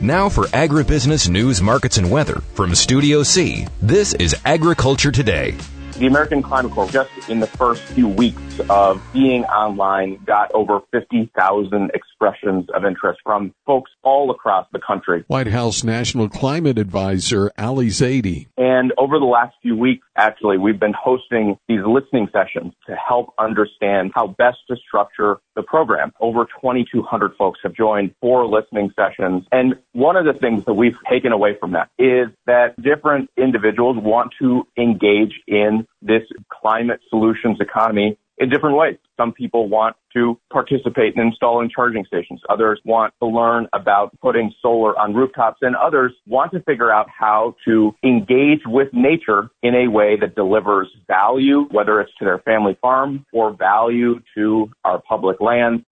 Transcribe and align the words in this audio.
Now 0.00 0.28
for 0.28 0.44
agribusiness 0.48 1.26
news, 1.26 1.62
markets, 1.62 1.96
and 1.96 2.10
weather 2.10 2.42
from 2.52 2.74
Studio 2.74 3.22
C. 3.22 3.66
This 3.80 4.12
is 4.12 4.36
Agriculture 4.44 5.10
Today. 5.10 5.54
The 5.92 6.06
American 6.06 6.42
Climate 6.42 6.72
Corps, 6.72 6.90
just 6.90 7.30
in 7.30 7.40
the 7.40 7.46
first 7.46 7.80
few 7.80 8.06
weeks 8.06 8.42
of 8.68 9.02
being 9.12 9.44
online, 9.44 10.18
got 10.24 10.50
over 10.52 10.80
50,000 10.92 11.90
expressions 11.94 12.66
of 12.74 12.84
interest 12.84 13.20
from 13.24 13.54
folks 13.64 13.90
all 14.02 14.30
across 14.30 14.66
the 14.72 14.78
country. 14.78 15.24
White 15.28 15.48
House 15.48 15.84
National 15.84 16.28
Climate 16.28 16.78
Advisor 16.78 17.50
Ali 17.58 17.88
Zaidi. 17.88 18.48
And 18.56 18.92
over 18.98 19.18
the 19.18 19.24
last 19.24 19.54
few 19.62 19.76
weeks, 19.76 20.06
actually, 20.16 20.58
we've 20.58 20.80
been 20.80 20.94
hosting 20.94 21.58
these 21.68 21.80
listening 21.86 22.28
sessions 22.32 22.72
to 22.86 22.94
help 22.94 23.34
understand 23.38 24.12
how 24.14 24.28
best 24.28 24.58
to 24.68 24.76
structure 24.76 25.38
the 25.54 25.62
program. 25.62 26.12
Over 26.20 26.44
2,200 26.44 27.34
folks 27.36 27.60
have 27.62 27.74
joined 27.74 28.14
four 28.20 28.46
listening 28.46 28.92
sessions. 28.96 29.44
And 29.52 29.74
one 29.92 30.16
of 30.16 30.24
the 30.24 30.32
things 30.32 30.64
that 30.66 30.74
we've 30.74 30.96
taken 31.08 31.32
away 31.32 31.56
from 31.58 31.72
that 31.72 31.90
is 31.98 32.28
that 32.46 32.80
different 32.80 33.30
individuals 33.36 33.96
want 33.98 34.32
to 34.40 34.66
engage 34.76 35.40
in 35.46 35.86
this 36.02 36.22
climate 36.50 37.00
solutions 37.10 37.58
economy 37.60 38.18
in 38.38 38.48
different 38.48 38.76
ways. 38.76 38.96
Some 39.16 39.32
people 39.32 39.68
want 39.68 39.96
to 40.14 40.38
participate 40.52 41.14
in 41.14 41.22
installing 41.22 41.70
charging 41.74 42.04
stations. 42.04 42.40
Others 42.48 42.80
want 42.84 43.14
to 43.22 43.28
learn 43.28 43.66
about 43.72 44.18
putting 44.20 44.52
solar 44.60 44.98
on 44.98 45.14
rooftops 45.14 45.58
and 45.62 45.74
others 45.76 46.12
want 46.26 46.52
to 46.52 46.60
figure 46.62 46.90
out 46.90 47.06
how 47.08 47.54
to 47.64 47.94
engage 48.04 48.60
with 48.66 48.88
nature 48.92 49.50
in 49.62 49.74
a 49.74 49.88
way 49.88 50.16
that 50.20 50.34
delivers 50.34 50.88
value, 51.06 51.66
whether 51.70 52.00
it's 52.00 52.12
to 52.18 52.24
their 52.24 52.38
family 52.40 52.76
farm 52.80 53.24
or 53.32 53.52
value 53.52 54.20
to 54.34 54.70
our 54.84 55.00
public 55.00 55.40
land. 55.40 55.84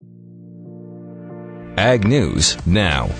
Ag 1.77 2.07
News 2.07 2.57
now. 2.67 3.11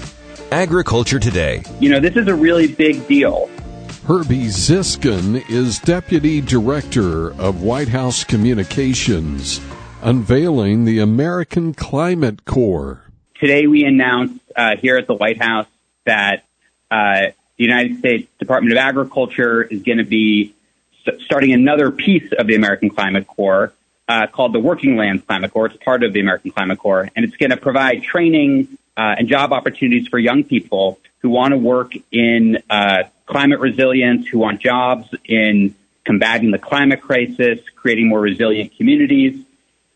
Agriculture 0.53 1.19
Today. 1.19 1.63
You 1.81 1.91
know, 1.91 1.99
this 1.99 2.17
is 2.17 2.29
a 2.29 2.35
really 2.35 2.69
big 2.69 3.09
deal. 3.09 3.51
Herbie 4.07 4.49
Ziskend 4.49 5.49
is 5.49 5.79
Deputy 5.79 6.43
Director 6.43 7.33
of 7.41 7.63
White 7.63 7.89
House 7.89 8.23
Communications, 8.23 9.63
unveiling 10.03 10.85
the 10.85 10.99
American 10.99 11.73
Climate 11.73 12.45
Corps. 12.45 13.03
Today 13.41 13.67
we 13.67 13.85
announced 13.85 14.39
uh, 14.55 14.77
here 14.77 14.99
at 14.99 15.07
the 15.07 15.15
White 15.15 15.41
House 15.41 15.67
that 16.05 16.45
uh, 16.91 17.29
the 17.57 17.65
United 17.65 17.99
States 18.01 18.31
Department 18.39 18.73
of 18.73 18.79
Agriculture 18.79 19.63
is 19.63 19.83
going 19.83 19.97
to 19.97 20.05
be 20.05 20.55
st- 21.01 21.23
starting 21.23 21.55
another 21.55 21.91
piece 21.91 22.31
of 22.39 22.47
the 22.47 22.57
American 22.57 22.91
Climate 22.91 23.27
Corps 23.27 23.73
uh, 24.07 24.27
called 24.27 24.53
the 24.53 24.61
Working 24.61 24.99
Lands 24.99 25.25
Climate 25.27 25.51
Corps. 25.51 25.67
It's 25.69 25.83
part 25.83 26.03
of 26.03 26.13
the 26.13 26.21
American 26.21 26.51
Climate 26.51 26.79
Corps, 26.79 27.09
and 27.17 27.25
it's 27.25 27.39
going 27.39 27.53
to 27.53 27.57
provide 27.57 28.03
training 28.03 28.77
uh, 28.97 29.17
and 29.19 29.29
job 29.29 29.53
opportunities 29.53 30.09
for 30.09 30.19
young 30.19 30.45
people 30.45 30.99
who 31.19 31.31
want 31.31 31.53
to 31.53 31.59
work 31.59 31.93
in 32.13 32.63
uh, 32.71 33.05
climate 33.27 33.61
resilience, 33.61 34.27
who 34.27 34.39
want 34.39 34.61
jobs 34.61 35.09
in 35.25 35.75
combating 36.05 36.51
the 36.51 36.59
climate 36.59 37.01
crisis, 37.01 37.59
creating 37.77 38.09
more 38.09 38.21
resilient 38.21 38.77
communities. 38.77 39.43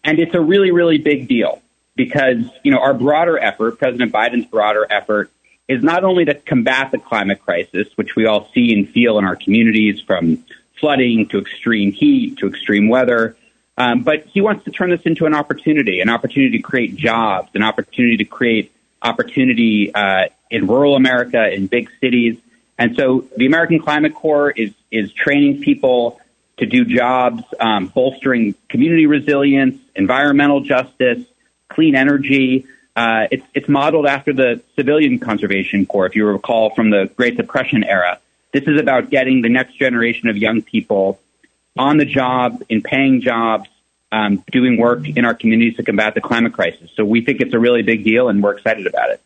And 0.03 0.19
it's 0.19 0.35
a 0.35 0.41
really, 0.41 0.71
really 0.71 0.99
big 0.99 1.29
deal 1.29 1.61
because, 1.95 2.45
you 2.63 2.73
know, 2.73 2.79
our 2.79 2.95
broader 2.95 3.39
effort, 3.39 3.79
President 3.79 4.13
Biden's 4.13 4.47
broader 4.47 4.87
effort, 4.89 5.31
is 5.69 5.83
not 5.83 6.03
only 6.03 6.25
to 6.25 6.35
combat 6.35 6.91
the 6.91 6.99
climate 6.99 7.43
crisis, 7.45 7.89
which 7.97 8.17
we 8.17 8.25
all 8.25 8.49
see 8.55 8.73
and 8.73 8.89
feel 8.89 9.19
in 9.19 9.25
our 9.27 9.37
communities 9.37 10.01
from 10.01 10.43
flooding 10.81 11.29
to 11.29 11.39
extreme 11.39 11.93
heat 11.93 12.39
to 12.39 12.49
extreme 12.49 12.89
weather, 12.89 13.37
um, 13.77 14.03
but 14.03 14.25
he 14.27 14.41
wants 14.41 14.65
to 14.65 14.71
turn 14.71 14.91
this 14.91 15.03
into 15.03 15.27
an 15.27 15.35
opportunity, 15.35 16.01
an 16.01 16.09
opportunity 16.09 16.57
to 16.57 16.63
create 16.63 16.97
jobs, 16.97 17.51
an 17.55 17.63
opportunity 17.63 18.17
to 18.17 18.25
create 18.25 18.73
opportunity 19.03 19.95
uh, 19.95 20.27
in 20.51 20.67
rural 20.67 20.97
America, 20.97 21.53
in 21.53 21.67
big 21.67 21.91
cities. 22.01 22.37
And 22.79 22.97
so 22.97 23.27
the 23.37 23.47
American 23.47 23.81
Climate 23.81 24.15
Corps 24.15 24.51
is, 24.51 24.73
is 24.91 25.13
training 25.13 25.63
people 25.63 26.21
to 26.59 26.67
do 26.67 26.85
jobs 26.85 27.43
um, 27.61 27.87
bolstering 27.87 28.55
community 28.69 29.07
resilience, 29.07 29.79
environmental 29.95 30.61
justice, 30.61 31.25
clean 31.69 31.95
energy. 31.95 32.67
Uh, 32.97 33.27
it's, 33.31 33.45
it's 33.55 33.69
modeled 33.69 34.07
after 34.07 34.33
the 34.33 34.61
Civilian 34.75 35.19
Conservation 35.19 35.87
Corps, 35.87 36.07
if 36.07 36.17
you 36.17 36.27
recall 36.27 36.71
from 36.71 36.91
the 36.91 37.11
Great 37.17 37.37
Depression 37.37 37.85
era. 37.85 38.19
This 38.53 38.65
is 38.65 38.81
about 38.81 39.11
getting 39.11 39.43
the 39.43 39.49
next 39.49 39.79
generation 39.79 40.29
of 40.29 40.37
young 40.37 40.63
people 40.63 41.21
on 41.77 41.97
the 41.97 42.05
job, 42.05 42.63
in 42.69 42.83
paying 42.83 43.21
jobs, 43.21 43.69
um, 44.11 44.43
doing 44.51 44.79
work 44.79 45.09
in 45.09 45.25
our 45.25 45.35
communities 45.35 45.77
to 45.77 45.83
combat 45.83 46.15
the 46.15 46.21
climate 46.21 46.53
crisis. 46.53 46.91
So 46.95 47.05
we 47.05 47.23
think 47.23 47.41
it's 47.41 47.55
a 47.55 47.59
really 47.59 47.83
big 47.83 48.05
deal, 48.05 48.29
and 48.29 48.43
we're 48.43 48.53
excited 48.53 48.87
about 48.87 49.11
it. 49.11 49.21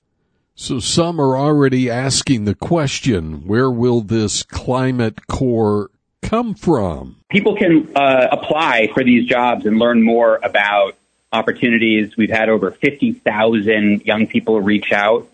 So 0.54 0.80
some 0.80 1.20
are 1.20 1.36
already 1.36 1.90
asking 1.90 2.44
the 2.44 2.54
question, 2.54 3.46
where 3.46 3.70
will 3.70 4.02
this 4.02 4.42
climate 4.42 5.26
corps 5.26 5.90
come 6.20 6.54
from? 6.54 7.16
People 7.30 7.56
can 7.56 7.90
uh, 7.96 8.28
apply 8.30 8.88
for 8.92 9.02
these 9.02 9.26
jobs 9.26 9.64
and 9.66 9.78
learn 9.78 10.02
more 10.02 10.38
about 10.42 10.94
opportunities. 11.32 12.16
We've 12.16 12.30
had 12.30 12.48
over 12.48 12.70
50,000 12.70 14.02
young 14.04 14.26
people 14.26 14.60
reach 14.60 14.92
out. 14.92 15.28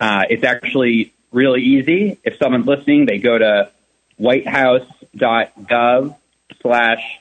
Uh, 0.00 0.24
it's 0.30 0.44
actually 0.44 1.12
really 1.30 1.62
easy. 1.62 2.18
If 2.24 2.38
someone's 2.38 2.66
listening, 2.66 3.06
they 3.06 3.18
go 3.18 3.38
to 3.38 3.70
whitehouse.gov 4.16 6.16
slash 6.60 7.20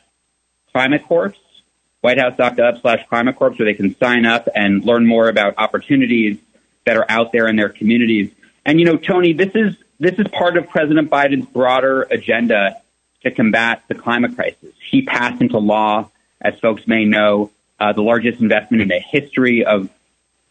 climate 0.71 1.03
corps, 1.05 1.35
whitehouse.gov 2.01 2.81
slash 2.81 3.07
climate 3.07 3.35
corps, 3.35 3.51
where 3.51 3.65
they 3.65 3.73
can 3.73 3.95
sign 3.97 4.25
up 4.25 4.47
and 4.53 4.83
learn 4.83 5.07
more 5.07 5.29
about 5.29 5.55
opportunities 5.57 6.37
that 6.85 6.97
are 6.97 7.05
out 7.09 7.31
there 7.31 7.47
in 7.47 7.55
their 7.55 7.69
communities. 7.69 8.31
And 8.65 8.79
you 8.79 8.85
know, 8.85 8.97
Tony, 8.97 9.33
this 9.33 9.51
is 9.55 9.75
this 9.99 10.15
is 10.17 10.27
part 10.27 10.57
of 10.57 10.67
President 10.69 11.09
Biden's 11.09 11.45
broader 11.45 12.03
agenda 12.03 12.81
to 13.23 13.31
combat 13.31 13.83
the 13.87 13.95
climate 13.95 14.35
crisis. 14.35 14.73
He 14.89 15.03
passed 15.03 15.41
into 15.41 15.59
law, 15.59 16.09
as 16.41 16.59
folks 16.59 16.87
may 16.87 17.05
know, 17.05 17.51
uh, 17.79 17.93
the 17.93 18.01
largest 18.01 18.41
investment 18.41 18.81
in 18.81 18.89
the 18.89 18.99
history 18.99 19.65
of 19.65 19.89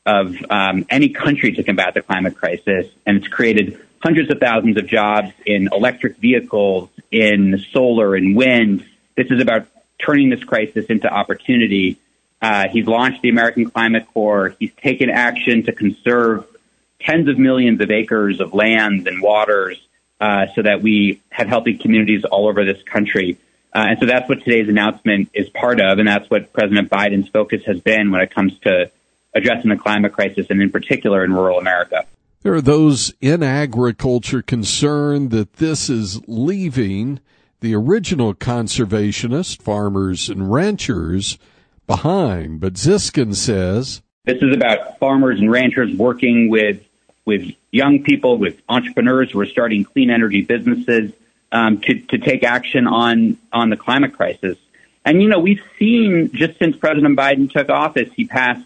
of 0.07 0.35
um, 0.49 0.87
any 0.89 1.11
country 1.11 1.53
to 1.53 1.63
combat 1.63 1.95
the 1.95 2.03
climate 2.03 2.37
crisis, 2.37 2.87
and 3.07 3.19
it's 3.19 3.29
created 3.29 3.79
hundreds 4.01 4.31
of 4.31 4.39
thousands 4.39 4.79
of 4.79 4.87
jobs 4.87 5.33
in 5.45 5.69
electric 5.73 6.17
vehicles, 6.17 6.89
in 7.11 7.63
solar 7.73 8.15
and 8.15 8.35
wind. 8.35 8.87
This 9.17 9.27
is 9.31 9.43
about 9.43 9.67
turning 10.05 10.31
this 10.31 10.43
crisis 10.45 10.87
into 10.87 11.09
opportunity 11.09 11.99
uh, 12.43 12.69
he's 12.69 12.87
launched 12.87 13.23
the 13.23 13.29
American 13.29 13.71
Climate 13.71 14.07
Corps. 14.13 14.55
He's 14.59 14.73
taken 14.75 15.11
action 15.11 15.65
to 15.65 15.73
conserve 15.73 16.47
tens 17.01 17.29
of 17.29 17.39
millions 17.39 17.81
of 17.81 17.91
acres 17.91 18.41
of 18.41 18.55
lands 18.55 19.07
and 19.07 19.23
waters 19.23 19.81
uh, 20.21 20.47
so 20.55 20.63
that 20.63 20.83
we 20.83 21.21
have 21.31 21.49
healthy 21.49 21.77
communities 21.77 22.25
all 22.25 22.49
over 22.49 22.65
this 22.65 22.83
country. 22.83 23.39
Uh, 23.75 23.87
and 23.91 23.99
so 24.01 24.07
that's 24.07 24.29
what 24.29 24.43
today's 24.43 24.69
announcement 24.69 25.31
is 25.35 25.49
part 25.51 25.81
of, 25.81 25.99
and 25.99 26.09
that's 26.09 26.29
what 26.31 26.53
President 26.53 26.91
Biden's 26.91 27.29
focus 27.29 27.63
has 27.67 27.81
been 27.81 28.11
when 28.11 28.21
it 28.21 28.35
comes 28.35 28.59
to 28.61 28.91
addressing 29.35 29.71
the 29.71 29.77
climate 29.77 30.13
crisis, 30.13 30.47
and 30.51 30.61
in 30.61 30.71
particular 30.71 31.25
in 31.25 31.33
rural 31.33 31.59
America. 31.59 32.05
There 32.43 32.55
are 32.55 32.61
those 32.61 33.13
in 33.21 33.43
agriculture 33.43 34.43
concerned 34.43 35.31
that 35.31 35.55
this 35.55 35.89
is 35.89 36.21
leaving 36.27 37.21
the 37.61 37.75
original 37.75 38.35
conservationists, 38.35 39.61
farmers 39.61 40.29
and 40.29 40.51
ranchers, 40.51 41.39
behind. 41.87 42.61
But 42.61 42.75
Ziskend 42.75 43.37
says 43.37 44.03
this 44.25 44.43
is 44.43 44.55
about 44.55 44.99
farmers 44.99 45.39
and 45.41 45.51
ranchers 45.51 45.95
working 45.97 46.49
with 46.49 46.85
with 47.25 47.51
young 47.71 48.03
people, 48.03 48.39
with 48.39 48.61
entrepreneurs 48.69 49.31
who 49.31 49.41
are 49.41 49.47
starting 49.47 49.85
clean 49.85 50.11
energy 50.11 50.43
businesses 50.43 51.13
um, 51.53 51.81
to 51.81 51.99
to 52.01 52.19
take 52.19 52.45
action 52.45 52.87
on 52.87 53.39
on 53.53 53.71
the 53.71 53.77
climate 53.77 54.15
crisis. 54.15 54.57
And 55.05 55.23
you 55.23 55.29
know, 55.29 55.41
we've 55.41 55.63
seen 55.79 56.31
just 56.33 56.59
since 56.59 56.77
President 56.77 57.17
Biden 57.19 57.51
took 57.51 57.69
office, 57.71 58.11
he 58.15 58.27
passed 58.27 58.65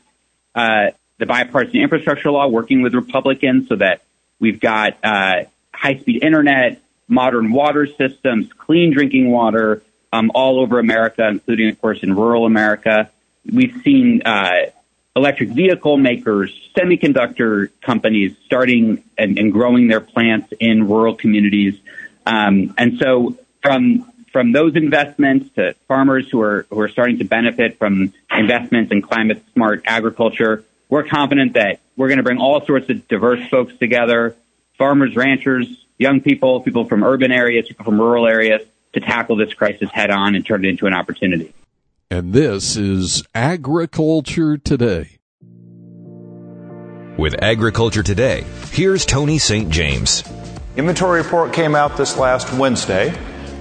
uh, 0.54 0.90
the 1.18 1.26
bipartisan 1.26 1.80
infrastructure 1.80 2.30
law, 2.30 2.48
working 2.48 2.82
with 2.82 2.94
Republicans, 2.94 3.68
so 3.68 3.76
that 3.76 4.02
we've 4.40 4.60
got 4.60 4.98
uh, 5.02 5.44
high 5.72 5.98
speed 5.98 6.22
internet, 6.22 6.82
modern 7.08 7.52
water 7.52 7.86
systems, 7.86 8.52
clean 8.52 8.92
drinking 8.92 9.30
water 9.30 9.82
um, 10.12 10.30
all 10.34 10.60
over 10.60 10.78
America, 10.78 11.26
including, 11.26 11.68
of 11.68 11.80
course, 11.80 12.02
in 12.02 12.14
rural 12.14 12.46
America. 12.46 13.10
We've 13.50 13.80
seen 13.82 14.22
uh, 14.24 14.70
electric 15.16 15.50
vehicle 15.50 15.96
makers, 15.96 16.52
semiconductor 16.76 17.70
companies 17.80 18.36
starting 18.46 19.02
and, 19.18 19.38
and 19.38 19.52
growing 19.52 19.88
their 19.88 20.00
plants 20.00 20.52
in 20.58 20.88
rural 20.88 21.14
communities. 21.14 21.78
Um, 22.26 22.74
and 22.78 22.98
so 22.98 23.36
from 23.62 24.10
from 24.32 24.50
those 24.50 24.74
investments 24.74 25.54
to 25.54 25.74
farmers 25.86 26.28
who 26.28 26.40
are 26.40 26.66
who 26.70 26.80
are 26.80 26.88
starting 26.88 27.18
to 27.18 27.24
benefit 27.24 27.78
from 27.78 28.12
investments 28.30 28.90
in 28.90 29.02
climate 29.02 29.44
smart 29.52 29.82
agriculture, 29.86 30.64
we're 30.88 31.04
confident 31.04 31.52
that 31.52 31.80
we're 31.96 32.08
going 32.08 32.18
to 32.18 32.24
bring 32.24 32.38
all 32.38 32.64
sorts 32.66 32.90
of 32.90 33.06
diverse 33.06 33.46
folks 33.48 33.76
together, 33.76 34.34
farmers, 34.76 35.14
ranchers, 35.14 35.83
young 35.98 36.20
people, 36.20 36.60
people 36.60 36.84
from 36.84 37.04
urban 37.04 37.32
areas, 37.32 37.68
people 37.68 37.84
from 37.84 38.00
rural 38.00 38.26
areas, 38.26 38.62
to 38.92 39.00
tackle 39.00 39.36
this 39.36 39.52
crisis 39.54 39.90
head 39.90 40.10
on 40.10 40.34
and 40.34 40.46
turn 40.46 40.64
it 40.64 40.68
into 40.68 40.86
an 40.86 40.94
opportunity. 40.94 41.52
And 42.10 42.32
this 42.32 42.76
is 42.76 43.24
Agriculture 43.34 44.56
Today. 44.56 45.18
With 47.16 47.34
Agriculture 47.42 48.02
Today, 48.02 48.44
here's 48.70 49.06
Tony 49.06 49.38
St. 49.38 49.70
James. 49.70 50.24
Inventory 50.76 51.22
report 51.22 51.52
came 51.52 51.74
out 51.74 51.96
this 51.96 52.16
last 52.16 52.52
Wednesday, 52.52 53.16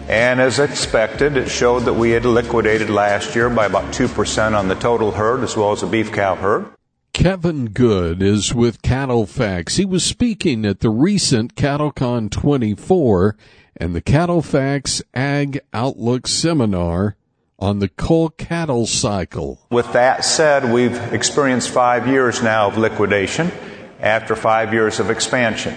and 0.09 0.41
as 0.41 0.59
expected, 0.59 1.37
it 1.37 1.49
showed 1.49 1.81
that 1.81 1.93
we 1.93 2.11
had 2.11 2.25
liquidated 2.25 2.89
last 2.89 3.35
year 3.35 3.49
by 3.49 3.67
about 3.67 3.93
2% 3.93 4.57
on 4.57 4.67
the 4.67 4.75
total 4.75 5.11
herd 5.11 5.43
as 5.43 5.55
well 5.55 5.71
as 5.71 5.81
the 5.81 5.87
beef 5.87 6.11
cow 6.11 6.35
herd. 6.35 6.65
Kevin 7.13 7.67
Good 7.67 8.23
is 8.23 8.55
with 8.55 8.81
CattleFax. 8.81 9.77
He 9.77 9.85
was 9.85 10.03
speaking 10.03 10.65
at 10.65 10.79
the 10.79 10.89
recent 10.89 11.53
CattleCon 11.53 12.31
24 12.31 13.37
and 13.77 13.95
the 13.95 14.01
CattleFax 14.01 15.03
Ag 15.13 15.61
Outlook 15.73 16.27
seminar 16.27 17.15
on 17.59 17.77
the 17.77 17.87
cull 17.87 18.29
cattle 18.29 18.87
cycle. 18.87 19.59
With 19.69 19.93
that 19.93 20.25
said, 20.25 20.73
we've 20.73 20.97
experienced 21.13 21.69
five 21.69 22.07
years 22.07 22.41
now 22.41 22.67
of 22.67 22.79
liquidation 22.79 23.51
after 23.99 24.35
five 24.35 24.73
years 24.73 24.99
of 24.99 25.11
expansion. 25.11 25.75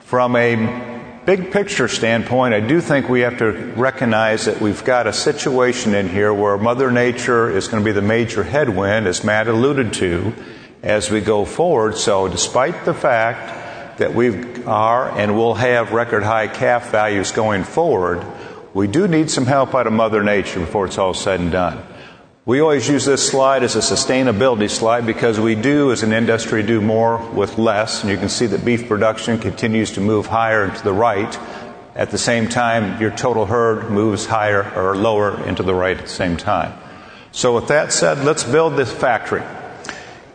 From 0.00 0.34
a 0.34 1.22
big 1.24 1.52
picture 1.52 1.88
standpoint, 1.88 2.54
I 2.54 2.60
do 2.60 2.80
think 2.80 3.08
we 3.08 3.20
have 3.20 3.38
to 3.38 3.52
recognize 3.76 4.46
that 4.46 4.60
we've 4.60 4.84
got 4.84 5.06
a 5.06 5.12
situation 5.12 5.94
in 5.94 6.08
here 6.08 6.34
where 6.34 6.58
Mother 6.58 6.90
Nature 6.90 7.56
is 7.56 7.68
going 7.68 7.82
to 7.82 7.84
be 7.84 7.92
the 7.92 8.02
major 8.02 8.42
headwind, 8.42 9.06
as 9.06 9.24
Matt 9.24 9.46
alluded 9.46 9.92
to, 9.94 10.34
as 10.86 11.10
we 11.10 11.20
go 11.20 11.44
forward. 11.44 11.96
So, 11.98 12.28
despite 12.28 12.84
the 12.84 12.94
fact 12.94 13.98
that 13.98 14.14
we 14.14 14.62
are 14.64 15.10
and 15.10 15.36
will 15.36 15.54
have 15.54 15.92
record 15.92 16.22
high 16.22 16.46
calf 16.46 16.90
values 16.90 17.32
going 17.32 17.64
forward, 17.64 18.24
we 18.72 18.86
do 18.86 19.08
need 19.08 19.28
some 19.28 19.46
help 19.46 19.74
out 19.74 19.88
of 19.88 19.92
Mother 19.92 20.22
Nature 20.22 20.60
before 20.60 20.86
it's 20.86 20.96
all 20.96 21.12
said 21.12 21.40
and 21.40 21.50
done. 21.50 21.82
We 22.44 22.60
always 22.60 22.88
use 22.88 23.04
this 23.04 23.28
slide 23.28 23.64
as 23.64 23.74
a 23.74 23.80
sustainability 23.80 24.70
slide 24.70 25.04
because 25.04 25.40
we 25.40 25.56
do, 25.56 25.90
as 25.90 26.04
an 26.04 26.12
industry, 26.12 26.62
do 26.62 26.80
more 26.80 27.18
with 27.32 27.58
less. 27.58 28.02
And 28.02 28.10
you 28.10 28.16
can 28.16 28.28
see 28.28 28.46
that 28.46 28.64
beef 28.64 28.86
production 28.86 29.40
continues 29.40 29.90
to 29.92 30.00
move 30.00 30.26
higher 30.26 30.62
and 30.62 30.76
to 30.76 30.84
the 30.84 30.92
right. 30.92 31.36
At 31.96 32.10
the 32.10 32.18
same 32.18 32.48
time, 32.48 33.00
your 33.00 33.10
total 33.10 33.46
herd 33.46 33.90
moves 33.90 34.26
higher 34.26 34.72
or 34.76 34.94
lower 34.94 35.42
into 35.48 35.64
the 35.64 35.74
right 35.74 35.96
at 35.96 36.04
the 36.04 36.10
same 36.10 36.36
time. 36.36 36.78
So, 37.32 37.56
with 37.56 37.66
that 37.68 37.92
said, 37.92 38.24
let's 38.24 38.44
build 38.44 38.76
this 38.76 38.92
factory. 38.92 39.42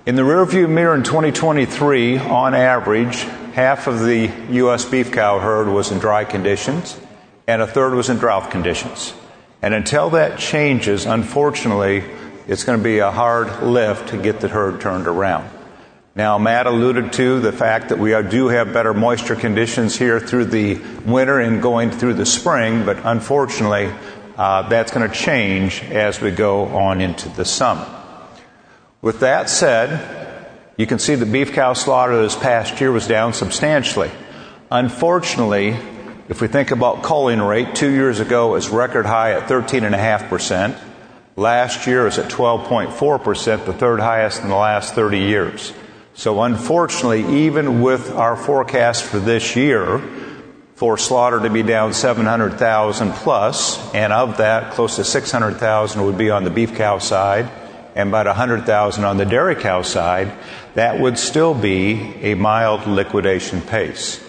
In 0.03 0.15
the 0.15 0.23
rearview 0.23 0.67
mirror 0.67 0.95
in 0.95 1.03
2023, 1.03 2.17
on 2.17 2.55
average, 2.55 3.21
half 3.53 3.85
of 3.85 3.99
the 3.99 4.31
U.S. 4.49 4.83
beef 4.83 5.11
cow 5.11 5.37
herd 5.37 5.67
was 5.67 5.91
in 5.91 5.99
dry 5.99 6.25
conditions 6.25 6.99
and 7.45 7.61
a 7.61 7.67
third 7.67 7.93
was 7.93 8.09
in 8.09 8.17
drought 8.17 8.49
conditions. 8.49 9.13
And 9.61 9.75
until 9.75 10.09
that 10.09 10.39
changes, 10.39 11.05
unfortunately, 11.05 12.03
it's 12.47 12.63
going 12.63 12.79
to 12.79 12.83
be 12.83 12.97
a 12.97 13.11
hard 13.11 13.61
lift 13.61 14.09
to 14.09 14.17
get 14.17 14.39
the 14.39 14.47
herd 14.47 14.81
turned 14.81 15.05
around. 15.05 15.47
Now, 16.15 16.39
Matt 16.39 16.65
alluded 16.65 17.13
to 17.13 17.39
the 17.39 17.51
fact 17.51 17.89
that 17.89 17.99
we 17.99 18.19
do 18.27 18.47
have 18.47 18.73
better 18.73 18.95
moisture 18.95 19.35
conditions 19.35 19.95
here 19.95 20.19
through 20.19 20.45
the 20.45 20.81
winter 21.05 21.39
and 21.39 21.61
going 21.61 21.91
through 21.91 22.15
the 22.15 22.25
spring, 22.25 22.85
but 22.85 22.97
unfortunately, 23.03 23.93
uh, 24.35 24.67
that's 24.67 24.91
going 24.91 25.07
to 25.07 25.15
change 25.15 25.83
as 25.83 26.19
we 26.19 26.31
go 26.31 26.65
on 26.69 27.01
into 27.01 27.29
the 27.29 27.45
summer. 27.45 28.00
With 29.01 29.21
that 29.21 29.49
said, 29.49 30.45
you 30.77 30.85
can 30.85 30.99
see 30.99 31.15
the 31.15 31.25
beef 31.25 31.53
cow 31.53 31.73
slaughter 31.73 32.21
this 32.21 32.35
past 32.35 32.79
year 32.79 32.91
was 32.91 33.07
down 33.07 33.33
substantially. 33.33 34.11
Unfortunately, 34.69 35.75
if 36.29 36.39
we 36.39 36.47
think 36.47 36.69
about 36.69 37.01
culling 37.01 37.41
rate, 37.41 37.73
two 37.73 37.89
years 37.89 38.19
ago 38.19 38.49
it 38.49 38.51
was 38.51 38.69
record 38.69 39.07
high 39.07 39.31
at 39.31 39.49
13.5%. 39.49 40.77
Last 41.35 41.87
year 41.87 42.01
it 42.01 42.05
was 42.05 42.19
at 42.19 42.29
12.4%, 42.29 43.65
the 43.65 43.73
third 43.73 43.99
highest 43.99 44.43
in 44.43 44.49
the 44.49 44.55
last 44.55 44.93
30 44.93 45.17
years. 45.17 45.73
So 46.13 46.43
unfortunately, 46.43 47.45
even 47.45 47.81
with 47.81 48.11
our 48.11 48.35
forecast 48.35 49.03
for 49.03 49.17
this 49.17 49.55
year, 49.55 49.99
for 50.75 50.99
slaughter 50.99 51.39
to 51.39 51.49
be 51.49 51.63
down 51.63 51.93
700,000 51.93 53.13
plus, 53.13 53.93
and 53.95 54.13
of 54.13 54.37
that, 54.37 54.73
close 54.73 54.97
to 54.97 55.03
600,000 55.03 56.05
would 56.05 56.19
be 56.19 56.29
on 56.29 56.43
the 56.43 56.49
beef 56.51 56.75
cow 56.75 56.99
side, 56.99 57.49
and 57.95 58.09
about 58.09 58.25
100,000 58.25 59.03
on 59.03 59.17
the 59.17 59.25
dairy 59.25 59.55
cow 59.55 59.81
side, 59.81 60.31
that 60.75 60.99
would 60.99 61.17
still 61.17 61.53
be 61.53 62.13
a 62.21 62.35
mild 62.35 62.87
liquidation 62.87 63.61
pace. 63.61 64.23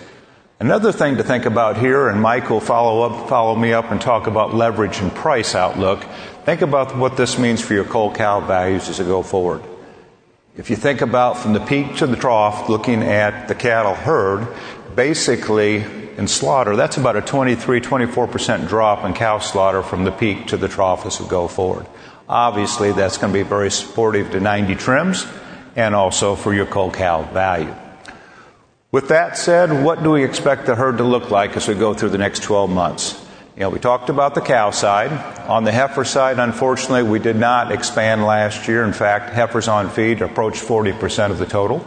Another 0.59 0.93
thing 0.93 1.17
to 1.17 1.25
think 1.25 1.44
about 1.44 1.76
here, 1.76 2.09
and 2.09 2.23
Mike 2.23 2.49
will 2.49 2.61
follow 2.61 3.03
up, 3.03 3.29
follow 3.29 3.56
me 3.56 3.73
up 3.73 3.91
and 3.91 4.00
talk 4.00 4.29
about 4.29 4.55
leverage 4.55 5.00
and 5.00 5.12
price 5.12 5.56
outlook. 5.56 6.05
Think 6.44 6.62
about 6.62 6.97
what 6.97 7.17
this 7.17 7.37
means 7.37 7.61
for 7.61 7.75
your 7.75 7.85
cull 7.85 8.14
cow 8.14 8.41
values 8.41 8.88
as 8.88 8.99
you 8.99 9.05
go 9.05 9.23
forward. 9.23 9.62
If 10.56 10.70
you 10.70 10.76
think 10.76 11.00
about 11.00 11.38
from 11.38 11.53
the 11.53 11.61
peak 11.61 11.97
to 11.97 12.06
the 12.06 12.14
trough, 12.14 12.69
looking 12.69 13.03
at 13.03 13.49
the 13.49 13.55
cattle 13.55 13.94
herd, 13.94 14.47
basically 14.94 15.76
in 16.17 16.29
slaughter, 16.29 16.76
that's 16.76 16.97
about 16.97 17.17
a 17.17 17.23
23, 17.23 17.81
24% 17.81 18.69
drop 18.69 19.05
in 19.05 19.14
cow 19.14 19.38
slaughter 19.38 19.82
from 19.82 20.05
the 20.05 20.12
peak 20.12 20.47
to 20.49 20.56
the 20.56 20.69
trough 20.69 21.06
as 21.06 21.20
we 21.20 21.26
go 21.26 21.49
forward. 21.49 21.87
Obviously, 22.32 22.93
that's 22.93 23.19
going 23.19 23.31
to 23.31 23.38
be 23.38 23.46
very 23.46 23.70
supportive 23.70 24.31
to 24.31 24.40
90 24.40 24.76
trims 24.76 25.26
and 25.76 25.94
also 25.94 26.34
for 26.34 26.55
your 26.55 26.64
cow 26.64 27.29
value. 27.31 27.75
With 28.90 29.08
that 29.08 29.37
said, 29.37 29.84
what 29.84 30.02
do 30.02 30.12
we 30.12 30.25
expect 30.25 30.64
the 30.64 30.75
herd 30.75 30.96
to 30.96 31.05
look 31.05 31.31
like 31.31 31.58
as 31.58 31.69
we 31.69 31.75
go 31.75 31.93
through 31.93 32.08
the 32.08 32.17
next 32.17 32.43
12 32.43 32.70
months? 32.70 33.23
You 33.55 33.61
know, 33.61 33.69
we 33.69 33.79
talked 33.79 34.08
about 34.08 34.34
the 34.34 34.40
cow 34.40 34.70
side. 34.70 35.12
On 35.46 35.64
the 35.64 35.73
heifer 35.73 36.06
side, 36.06 36.38
unfortunately, 36.38 37.02
we 37.02 37.19
did 37.19 37.37
not 37.37 37.70
expand 37.70 38.25
last 38.25 38.67
year. 38.67 38.82
In 38.82 38.94
fact, 38.94 39.35
heifers 39.35 39.69
on 39.69 39.90
feed 39.90 40.23
approached 40.23 40.62
40% 40.62 41.32
of 41.32 41.37
the 41.37 41.44
total. 41.44 41.87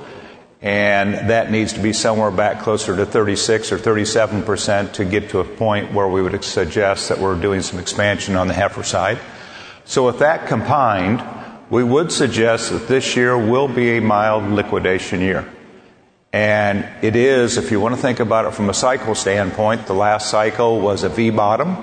And 0.61 1.15
that 1.31 1.49
needs 1.49 1.73
to 1.73 1.79
be 1.79 1.91
somewhere 1.91 2.29
back 2.29 2.59
closer 2.61 2.95
to 2.95 3.07
36 3.07 3.71
or 3.71 3.79
37% 3.79 4.93
to 4.93 5.05
get 5.05 5.31
to 5.31 5.39
a 5.39 5.43
point 5.43 5.91
where 5.91 6.07
we 6.07 6.21
would 6.21 6.43
suggest 6.43 7.09
that 7.09 7.17
we're 7.17 7.41
doing 7.41 7.63
some 7.63 7.79
expansion 7.79 8.35
on 8.35 8.47
the 8.47 8.53
heifer 8.53 8.83
side. 8.83 9.17
So 9.85 10.05
with 10.05 10.19
that 10.19 10.47
combined, 10.47 11.23
we 11.69 11.83
would 11.83 12.11
suggest 12.11 12.71
that 12.71 12.87
this 12.87 13.15
year 13.15 13.37
will 13.37 13.67
be 13.67 13.97
a 13.97 14.01
mild 14.01 14.51
liquidation 14.51 15.21
year. 15.21 15.47
And 16.33 16.85
it 17.01 17.15
is, 17.15 17.57
if 17.57 17.71
you 17.71 17.79
want 17.79 17.95
to 17.95 18.01
think 18.01 18.19
about 18.19 18.45
it 18.45 18.53
from 18.53 18.69
a 18.69 18.73
cycle 18.73 19.15
standpoint, 19.15 19.85
the 19.85 19.93
last 19.93 20.29
cycle 20.29 20.81
was 20.81 21.03
a 21.03 21.09
V 21.09 21.29
bottom. 21.29 21.77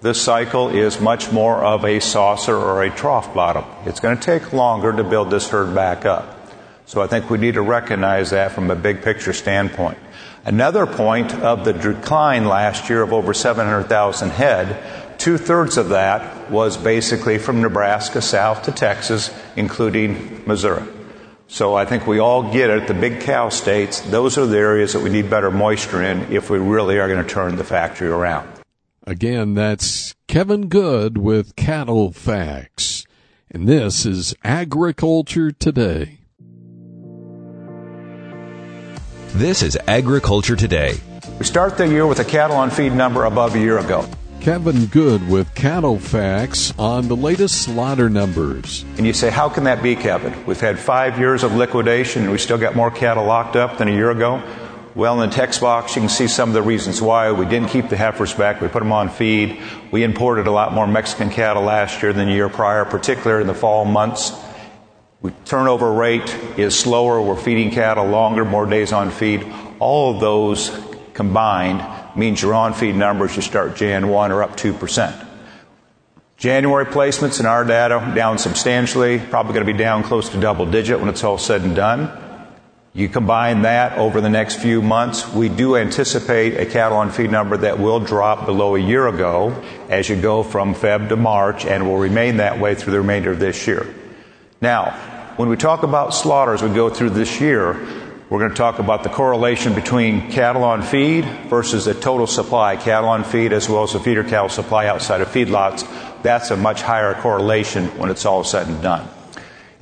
This 0.00 0.20
cycle 0.20 0.70
is 0.70 1.00
much 1.00 1.30
more 1.30 1.62
of 1.62 1.84
a 1.84 2.00
saucer 2.00 2.56
or 2.56 2.82
a 2.82 2.90
trough 2.90 3.34
bottom. 3.34 3.64
It's 3.84 4.00
going 4.00 4.16
to 4.16 4.22
take 4.22 4.52
longer 4.52 4.92
to 4.92 5.04
build 5.04 5.30
this 5.30 5.48
herd 5.48 5.74
back 5.74 6.06
up. 6.06 6.50
So 6.86 7.02
I 7.02 7.06
think 7.06 7.28
we 7.28 7.38
need 7.38 7.54
to 7.54 7.62
recognize 7.62 8.30
that 8.30 8.52
from 8.52 8.70
a 8.70 8.76
big 8.76 9.02
picture 9.02 9.32
standpoint. 9.32 9.98
Another 10.44 10.86
point 10.86 11.32
of 11.34 11.64
the 11.64 11.72
decline 11.72 12.46
last 12.46 12.88
year 12.88 13.02
of 13.02 13.12
over 13.12 13.32
700,000 13.32 14.30
head, 14.30 15.11
two 15.22 15.38
thirds 15.38 15.76
of 15.76 15.90
that 15.90 16.50
was 16.50 16.76
basically 16.76 17.38
from 17.38 17.62
Nebraska 17.62 18.20
south 18.20 18.64
to 18.64 18.72
Texas, 18.72 19.32
including 19.54 20.42
Missouri. 20.48 20.82
So 21.46 21.76
I 21.76 21.84
think 21.84 22.08
we 22.08 22.18
all 22.18 22.52
get 22.52 22.70
it. 22.70 22.88
The 22.88 22.94
big 22.94 23.20
cow 23.20 23.48
states, 23.48 24.00
those 24.00 24.36
are 24.36 24.46
the 24.46 24.58
areas 24.58 24.94
that 24.94 25.00
we 25.00 25.10
need 25.10 25.30
better 25.30 25.52
moisture 25.52 26.02
in 26.02 26.22
if 26.32 26.50
we 26.50 26.58
really 26.58 26.98
are 26.98 27.06
going 27.06 27.24
to 27.24 27.28
turn 27.28 27.54
the 27.54 27.62
factory 27.62 28.08
around. 28.08 28.48
Again, 29.06 29.54
that's 29.54 30.16
Kevin 30.26 30.66
Good 30.66 31.18
with 31.18 31.54
CattleFax. 31.54 33.06
And 33.48 33.68
this 33.68 34.04
is 34.04 34.34
Agriculture 34.42 35.52
Today. 35.52 36.18
This 39.34 39.62
is 39.62 39.78
Agriculture 39.86 40.56
Today. 40.56 40.98
We 41.38 41.44
start 41.44 41.76
the 41.76 41.86
year 41.86 42.08
with 42.08 42.18
a 42.18 42.24
cattle 42.24 42.56
on 42.56 42.70
feed 42.70 42.92
number 42.92 43.24
above 43.24 43.54
a 43.54 43.60
year 43.60 43.78
ago. 43.78 44.08
Kevin 44.42 44.86
Good 44.86 45.28
with 45.28 45.54
Cattle 45.54 46.00
Facts 46.00 46.74
on 46.76 47.06
the 47.06 47.14
latest 47.14 47.62
slaughter 47.62 48.10
numbers. 48.10 48.84
And 48.96 49.06
you 49.06 49.12
say, 49.12 49.30
how 49.30 49.48
can 49.48 49.62
that 49.64 49.84
be, 49.84 49.94
Kevin? 49.94 50.34
We've 50.46 50.60
had 50.60 50.80
five 50.80 51.16
years 51.16 51.44
of 51.44 51.54
liquidation 51.54 52.22
and 52.24 52.32
we 52.32 52.38
still 52.38 52.58
got 52.58 52.74
more 52.74 52.90
cattle 52.90 53.24
locked 53.24 53.54
up 53.54 53.78
than 53.78 53.86
a 53.86 53.92
year 53.92 54.10
ago. 54.10 54.42
Well, 54.96 55.22
in 55.22 55.30
the 55.30 55.36
text 55.36 55.60
box, 55.60 55.94
you 55.94 56.02
can 56.02 56.08
see 56.08 56.26
some 56.26 56.48
of 56.48 56.54
the 56.54 56.62
reasons 56.62 57.00
why. 57.00 57.30
We 57.30 57.46
didn't 57.46 57.68
keep 57.68 57.88
the 57.88 57.96
heifers 57.96 58.34
back. 58.34 58.60
We 58.60 58.66
put 58.66 58.80
them 58.80 58.90
on 58.90 59.10
feed. 59.10 59.62
We 59.92 60.02
imported 60.02 60.48
a 60.48 60.50
lot 60.50 60.72
more 60.72 60.88
Mexican 60.88 61.30
cattle 61.30 61.62
last 61.62 62.02
year 62.02 62.12
than 62.12 62.26
the 62.26 62.34
year 62.34 62.48
prior, 62.48 62.84
particularly 62.84 63.42
in 63.42 63.46
the 63.46 63.54
fall 63.54 63.84
months. 63.84 64.32
We, 65.20 65.30
turnover 65.44 65.92
rate 65.92 66.36
is 66.58 66.76
slower. 66.76 67.22
We're 67.22 67.36
feeding 67.36 67.70
cattle 67.70 68.06
longer, 68.06 68.44
more 68.44 68.66
days 68.66 68.92
on 68.92 69.12
feed. 69.12 69.46
All 69.78 70.16
of 70.16 70.20
those 70.20 70.76
combined 71.14 72.01
means 72.16 72.42
your 72.42 72.54
on 72.54 72.74
feed 72.74 72.94
numbers 72.94 73.36
you 73.36 73.42
start 73.42 73.76
Jan 73.76 74.08
1 74.08 74.32
are 74.32 74.42
up 74.42 74.56
2%. 74.56 75.28
January 76.36 76.86
placements 76.86 77.38
in 77.38 77.46
our 77.46 77.64
data 77.64 78.12
down 78.16 78.36
substantially, 78.36 79.18
probably 79.18 79.54
going 79.54 79.64
to 79.64 79.72
be 79.72 79.78
down 79.78 80.02
close 80.02 80.28
to 80.30 80.40
double 80.40 80.66
digit 80.66 80.98
when 80.98 81.08
it's 81.08 81.22
all 81.22 81.38
said 81.38 81.62
and 81.62 81.76
done. 81.76 82.10
You 82.94 83.08
combine 83.08 83.62
that 83.62 83.96
over 83.96 84.20
the 84.20 84.28
next 84.28 84.56
few 84.56 84.82
months, 84.82 85.26
we 85.32 85.48
do 85.48 85.76
anticipate 85.76 86.58
a 86.58 86.66
cattle 86.66 86.98
on 86.98 87.10
feed 87.10 87.30
number 87.30 87.56
that 87.56 87.78
will 87.78 88.00
drop 88.00 88.44
below 88.44 88.74
a 88.74 88.78
year 88.78 89.06
ago 89.06 89.62
as 89.88 90.08
you 90.08 90.20
go 90.20 90.42
from 90.42 90.74
Feb 90.74 91.08
to 91.08 91.16
March 91.16 91.64
and 91.64 91.86
will 91.86 91.96
remain 91.96 92.36
that 92.38 92.58
way 92.58 92.74
through 92.74 92.92
the 92.92 93.00
remainder 93.00 93.30
of 93.30 93.38
this 93.38 93.66
year. 93.66 93.86
Now, 94.60 94.90
when 95.36 95.48
we 95.48 95.56
talk 95.56 95.84
about 95.84 96.12
slaughter 96.12 96.52
as 96.52 96.62
we 96.62 96.68
go 96.68 96.90
through 96.90 97.10
this 97.10 97.40
year, 97.40 97.74
We're 98.32 98.38
going 98.38 98.52
to 98.52 98.56
talk 98.56 98.78
about 98.78 99.02
the 99.02 99.10
correlation 99.10 99.74
between 99.74 100.30
cattle 100.30 100.64
on 100.64 100.80
feed 100.80 101.26
versus 101.50 101.84
the 101.84 101.92
total 101.92 102.26
supply, 102.26 102.76
cattle 102.76 103.10
on 103.10 103.24
feed 103.24 103.52
as 103.52 103.68
well 103.68 103.82
as 103.82 103.92
the 103.92 104.00
feeder 104.00 104.24
cattle 104.24 104.48
supply 104.48 104.86
outside 104.86 105.20
of 105.20 105.28
feedlots. 105.28 105.86
That's 106.22 106.50
a 106.50 106.56
much 106.56 106.80
higher 106.80 107.12
correlation 107.12 107.88
when 107.98 108.08
it's 108.08 108.24
all 108.24 108.42
said 108.42 108.68
and 108.68 108.80
done. 108.80 109.06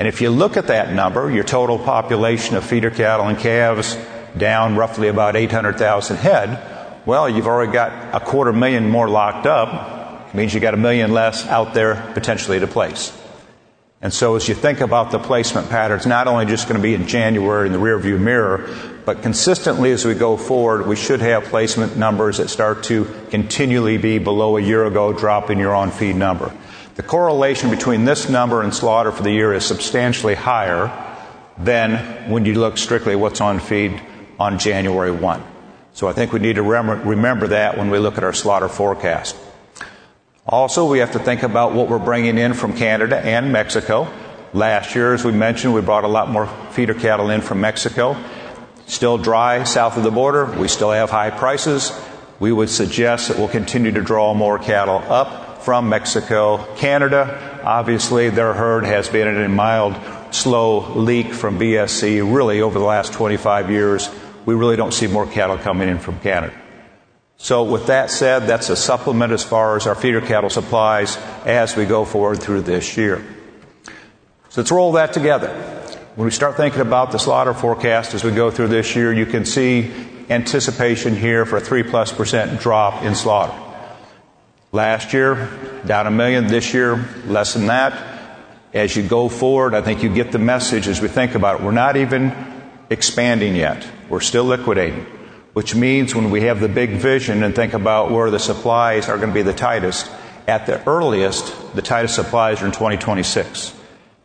And 0.00 0.08
if 0.08 0.20
you 0.20 0.30
look 0.30 0.56
at 0.56 0.66
that 0.66 0.92
number, 0.92 1.30
your 1.30 1.44
total 1.44 1.78
population 1.78 2.56
of 2.56 2.64
feeder 2.64 2.90
cattle 2.90 3.28
and 3.28 3.38
calves 3.38 3.96
down 4.36 4.74
roughly 4.74 5.06
about 5.06 5.36
800,000 5.36 6.16
head, 6.16 7.06
well, 7.06 7.30
you've 7.30 7.46
already 7.46 7.70
got 7.70 8.12
a 8.12 8.18
quarter 8.18 8.52
million 8.52 8.90
more 8.90 9.08
locked 9.08 9.46
up. 9.46 10.28
It 10.28 10.34
means 10.34 10.52
you 10.52 10.58
got 10.58 10.74
a 10.74 10.76
million 10.76 11.12
less 11.12 11.46
out 11.46 11.72
there 11.72 12.10
potentially 12.14 12.58
to 12.58 12.66
place. 12.66 13.16
And 14.02 14.14
so 14.14 14.34
as 14.36 14.48
you 14.48 14.54
think 14.54 14.80
about 14.80 15.10
the 15.10 15.18
placement 15.18 15.68
patterns, 15.68 16.06
not 16.06 16.26
only 16.26 16.46
just 16.46 16.66
going 16.66 16.80
to 16.80 16.82
be 16.82 16.94
in 16.94 17.06
January 17.06 17.66
in 17.66 17.72
the 17.74 17.78
rearview 17.78 18.18
mirror, 18.18 18.66
but 19.04 19.20
consistently 19.22 19.92
as 19.92 20.06
we 20.06 20.14
go 20.14 20.38
forward, 20.38 20.86
we 20.86 20.96
should 20.96 21.20
have 21.20 21.44
placement 21.44 21.98
numbers 21.98 22.38
that 22.38 22.48
start 22.48 22.84
to 22.84 23.04
continually 23.30 23.98
be 23.98 24.18
below 24.18 24.56
a 24.56 24.60
year 24.60 24.86
ago 24.86 25.12
dropping 25.12 25.58
your 25.58 25.74
on 25.74 25.90
feed 25.90 26.16
number. 26.16 26.54
The 26.94 27.02
correlation 27.02 27.68
between 27.68 28.06
this 28.06 28.30
number 28.30 28.62
and 28.62 28.74
slaughter 28.74 29.12
for 29.12 29.22
the 29.22 29.32
year 29.32 29.52
is 29.52 29.66
substantially 29.66 30.34
higher 30.34 30.90
than 31.58 32.30
when 32.30 32.46
you 32.46 32.54
look 32.54 32.78
strictly 32.78 33.12
at 33.12 33.20
what's 33.20 33.42
on 33.42 33.60
feed 33.60 34.00
on 34.38 34.58
January 34.58 35.10
1. 35.10 35.42
So 35.92 36.08
I 36.08 36.14
think 36.14 36.32
we 36.32 36.38
need 36.38 36.56
to 36.56 36.62
remember 36.62 37.48
that 37.48 37.76
when 37.76 37.90
we 37.90 37.98
look 37.98 38.16
at 38.16 38.24
our 38.24 38.32
slaughter 38.32 38.68
forecast. 38.68 39.36
Also, 40.50 40.84
we 40.84 40.98
have 40.98 41.12
to 41.12 41.20
think 41.20 41.44
about 41.44 41.74
what 41.74 41.88
we're 41.88 42.00
bringing 42.00 42.36
in 42.36 42.54
from 42.54 42.72
Canada 42.72 43.16
and 43.16 43.52
Mexico. 43.52 44.12
Last 44.52 44.96
year, 44.96 45.14
as 45.14 45.24
we 45.24 45.30
mentioned, 45.30 45.72
we 45.72 45.80
brought 45.80 46.02
a 46.02 46.08
lot 46.08 46.28
more 46.28 46.48
feeder 46.72 46.92
cattle 46.92 47.30
in 47.30 47.40
from 47.40 47.60
Mexico. 47.60 48.16
Still 48.86 49.16
dry 49.16 49.62
south 49.62 49.96
of 49.96 50.02
the 50.02 50.10
border. 50.10 50.46
We 50.46 50.66
still 50.66 50.90
have 50.90 51.08
high 51.08 51.30
prices. 51.30 51.92
We 52.40 52.50
would 52.50 52.68
suggest 52.68 53.28
that 53.28 53.38
we'll 53.38 53.46
continue 53.46 53.92
to 53.92 54.02
draw 54.02 54.34
more 54.34 54.58
cattle 54.58 54.96
up 55.08 55.62
from 55.62 55.88
Mexico. 55.88 56.66
Canada, 56.74 57.60
obviously, 57.62 58.28
their 58.30 58.52
herd 58.52 58.84
has 58.84 59.08
been 59.08 59.28
in 59.28 59.40
a 59.40 59.48
mild, 59.48 59.94
slow 60.34 60.94
leak 60.94 61.32
from 61.32 61.60
BSE 61.60 62.34
really 62.34 62.60
over 62.60 62.76
the 62.76 62.84
last 62.84 63.12
25 63.12 63.70
years. 63.70 64.10
We 64.46 64.54
really 64.54 64.74
don't 64.74 64.92
see 64.92 65.06
more 65.06 65.28
cattle 65.28 65.58
coming 65.58 65.88
in 65.88 66.00
from 66.00 66.18
Canada. 66.18 66.59
So, 67.42 67.62
with 67.62 67.86
that 67.86 68.10
said, 68.10 68.40
that's 68.40 68.68
a 68.68 68.76
supplement 68.76 69.32
as 69.32 69.42
far 69.42 69.74
as 69.74 69.86
our 69.86 69.94
feeder 69.94 70.20
cattle 70.20 70.50
supplies 70.50 71.16
as 71.46 71.74
we 71.74 71.86
go 71.86 72.04
forward 72.04 72.42
through 72.42 72.60
this 72.60 72.98
year. 72.98 73.24
So, 74.50 74.60
let's 74.60 74.70
roll 74.70 74.92
that 74.92 75.14
together. 75.14 75.48
When 76.16 76.26
we 76.26 76.32
start 76.32 76.58
thinking 76.58 76.82
about 76.82 77.12
the 77.12 77.18
slaughter 77.18 77.54
forecast 77.54 78.12
as 78.12 78.22
we 78.22 78.30
go 78.30 78.50
through 78.50 78.68
this 78.68 78.94
year, 78.94 79.10
you 79.10 79.24
can 79.24 79.46
see 79.46 79.90
anticipation 80.28 81.16
here 81.16 81.46
for 81.46 81.56
a 81.56 81.60
3 81.62 81.84
plus 81.84 82.12
percent 82.12 82.60
drop 82.60 83.02
in 83.04 83.14
slaughter. 83.14 83.58
Last 84.70 85.14
year, 85.14 85.48
down 85.86 86.06
a 86.06 86.10
million. 86.10 86.46
This 86.46 86.74
year, 86.74 87.08
less 87.24 87.54
than 87.54 87.68
that. 87.68 88.20
As 88.74 88.94
you 88.94 89.02
go 89.02 89.30
forward, 89.30 89.74
I 89.74 89.80
think 89.80 90.02
you 90.02 90.12
get 90.12 90.30
the 90.30 90.38
message 90.38 90.86
as 90.88 91.00
we 91.00 91.08
think 91.08 91.34
about 91.34 91.60
it. 91.60 91.64
We're 91.64 91.72
not 91.72 91.96
even 91.96 92.34
expanding 92.90 93.56
yet. 93.56 93.86
We're 94.10 94.20
still 94.20 94.44
liquidating 94.44 95.06
which 95.52 95.74
means 95.74 96.14
when 96.14 96.30
we 96.30 96.42
have 96.42 96.60
the 96.60 96.68
big 96.68 96.90
vision 96.90 97.42
and 97.42 97.54
think 97.54 97.74
about 97.74 98.10
where 98.10 98.30
the 98.30 98.38
supplies 98.38 99.08
are 99.08 99.16
going 99.16 99.30
to 99.30 99.34
be 99.34 99.42
the 99.42 99.52
tightest, 99.52 100.10
at 100.46 100.66
the 100.66 100.84
earliest, 100.88 101.74
the 101.74 101.82
tightest 101.82 102.14
supplies 102.14 102.62
are 102.62 102.66
in 102.66 102.72
2026. 102.72 103.74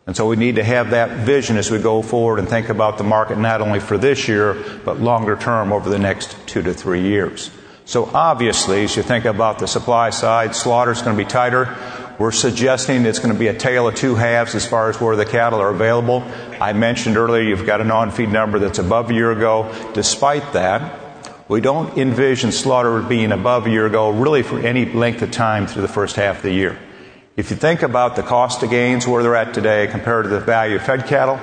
And 0.06 0.16
so 0.16 0.26
we 0.28 0.36
need 0.36 0.56
to 0.56 0.64
have 0.64 0.90
that 0.90 1.26
vision 1.26 1.56
as 1.56 1.70
we 1.70 1.78
go 1.80 2.00
forward 2.00 2.38
and 2.38 2.48
think 2.48 2.68
about 2.68 2.96
the 2.96 3.04
market 3.04 3.38
not 3.38 3.60
only 3.60 3.80
for 3.80 3.98
this 3.98 4.28
year, 4.28 4.54
but 4.84 5.00
longer 5.00 5.36
term 5.36 5.72
over 5.72 5.90
the 5.90 5.98
next 5.98 6.36
two 6.46 6.62
to 6.62 6.72
three 6.72 7.02
years. 7.02 7.50
So 7.86 8.06
obviously, 8.06 8.84
as 8.84 8.96
you 8.96 9.02
think 9.02 9.24
about 9.24 9.58
the 9.58 9.66
supply 9.66 10.10
side, 10.10 10.54
slaughter 10.54 10.92
is 10.92 11.02
going 11.02 11.16
to 11.16 11.24
be 11.24 11.28
tighter. 11.28 11.76
We're 12.18 12.32
suggesting 12.32 13.04
it's 13.04 13.18
going 13.18 13.32
to 13.32 13.38
be 13.38 13.48
a 13.48 13.56
tale 13.56 13.86
of 13.88 13.94
two 13.94 14.14
halves 14.14 14.54
as 14.54 14.66
far 14.66 14.88
as 14.90 15.00
where 15.00 15.16
the 15.16 15.26
cattle 15.26 15.60
are 15.60 15.70
available. 15.70 16.24
I 16.60 16.72
mentioned 16.72 17.16
earlier 17.16 17.42
you've 17.42 17.66
got 17.66 17.80
an 17.80 17.90
on-feed 17.90 18.30
number 18.30 18.58
that's 18.58 18.78
above 18.78 19.10
a 19.10 19.14
year 19.14 19.32
ago. 19.32 19.72
Despite 19.92 20.52
that, 20.52 21.05
we 21.48 21.60
don't 21.60 21.96
envision 21.96 22.50
slaughter 22.50 23.00
being 23.02 23.30
above 23.30 23.66
a 23.66 23.70
year 23.70 23.86
ago 23.86 24.10
really 24.10 24.42
for 24.42 24.58
any 24.58 24.84
length 24.84 25.22
of 25.22 25.30
time 25.30 25.66
through 25.66 25.82
the 25.82 25.88
first 25.88 26.16
half 26.16 26.38
of 26.38 26.42
the 26.42 26.52
year. 26.52 26.78
If 27.36 27.50
you 27.50 27.56
think 27.56 27.82
about 27.82 28.16
the 28.16 28.22
cost 28.22 28.62
of 28.62 28.70
gains 28.70 29.06
where 29.06 29.22
they're 29.22 29.36
at 29.36 29.54
today 29.54 29.86
compared 29.86 30.24
to 30.24 30.30
the 30.30 30.40
value 30.40 30.76
of 30.76 30.82
fed 30.82 31.06
cattle, 31.06 31.38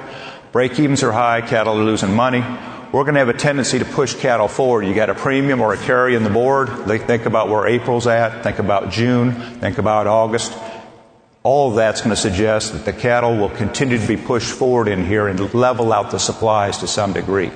break 0.51 0.77
evens 0.79 1.03
are 1.03 1.11
high, 1.11 1.41
cattle 1.41 1.79
are 1.79 1.83
losing 1.83 2.13
money. 2.13 2.43
We're 2.91 3.03
going 3.03 3.13
to 3.13 3.19
have 3.19 3.29
a 3.29 3.33
tendency 3.33 3.79
to 3.79 3.85
push 3.85 4.13
cattle 4.13 4.47
forward. 4.47 4.85
You 4.85 4.93
got 4.93 5.09
a 5.09 5.15
premium 5.15 5.61
or 5.61 5.73
a 5.73 5.77
carry 5.77 6.15
in 6.15 6.23
the 6.23 6.29
board. 6.29 6.69
Think 6.85 7.25
about 7.25 7.49
where 7.49 7.65
April's 7.65 8.05
at. 8.05 8.43
Think 8.43 8.59
about 8.59 8.91
June. 8.91 9.31
Think 9.33 9.77
about 9.77 10.05
August. 10.05 10.53
All 11.43 11.69
of 11.69 11.75
that's 11.75 12.01
going 12.01 12.15
to 12.15 12.21
suggest 12.21 12.73
that 12.73 12.85
the 12.85 12.93
cattle 12.93 13.37
will 13.37 13.49
continue 13.49 13.97
to 13.97 14.07
be 14.07 14.17
pushed 14.17 14.51
forward 14.51 14.87
in 14.87 15.05
here 15.05 15.27
and 15.27 15.53
level 15.53 15.93
out 15.93 16.11
the 16.11 16.19
supplies 16.19 16.79
to 16.79 16.87
some 16.87 17.13
degree. 17.13 17.51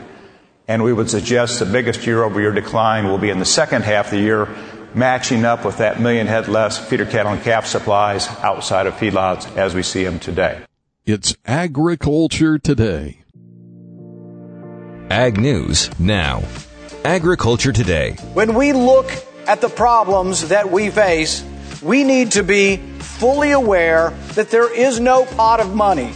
And 0.67 0.83
we 0.83 0.91
would 0.91 1.09
suggest 1.09 1.59
the 1.59 1.65
biggest 1.65 2.05
year 2.05 2.23
over 2.23 2.41
year 2.41 2.51
decline 2.51 3.07
will 3.07 3.17
be 3.17 3.29
in 3.29 3.39
the 3.39 3.45
second 3.45 3.83
half 3.83 4.07
of 4.07 4.11
the 4.11 4.19
year, 4.19 4.49
matching 4.93 5.45
up 5.45 5.63
with 5.63 5.77
that 5.77 6.01
million 6.01 6.27
head 6.27 6.49
less 6.49 6.77
feeder 6.77 7.05
cattle 7.05 7.31
and 7.31 7.41
calf 7.41 7.65
supplies 7.65 8.27
outside 8.41 8.85
of 8.85 8.93
feedlots 8.95 9.55
as 9.55 9.73
we 9.73 9.81
see 9.81 10.03
them 10.03 10.19
today. 10.19 10.61
It's 11.05 11.35
agriculture 11.45 12.59
today. 12.59 13.23
Ag 15.09 15.39
News 15.39 15.89
now. 15.99 16.43
Agriculture 17.05 17.71
Today. 17.71 18.17
When 18.33 18.53
we 18.53 18.73
look 18.73 19.09
at 19.47 19.61
the 19.61 19.69
problems 19.69 20.49
that 20.49 20.69
we 20.69 20.89
face, 20.89 21.45
we 21.81 22.03
need 22.03 22.31
to 22.31 22.43
be 22.43 22.75
fully 22.99 23.51
aware 23.51 24.09
that 24.33 24.49
there 24.49 24.73
is 24.73 24.99
no 24.99 25.25
pot 25.25 25.61
of 25.61 25.73
money 25.73 26.13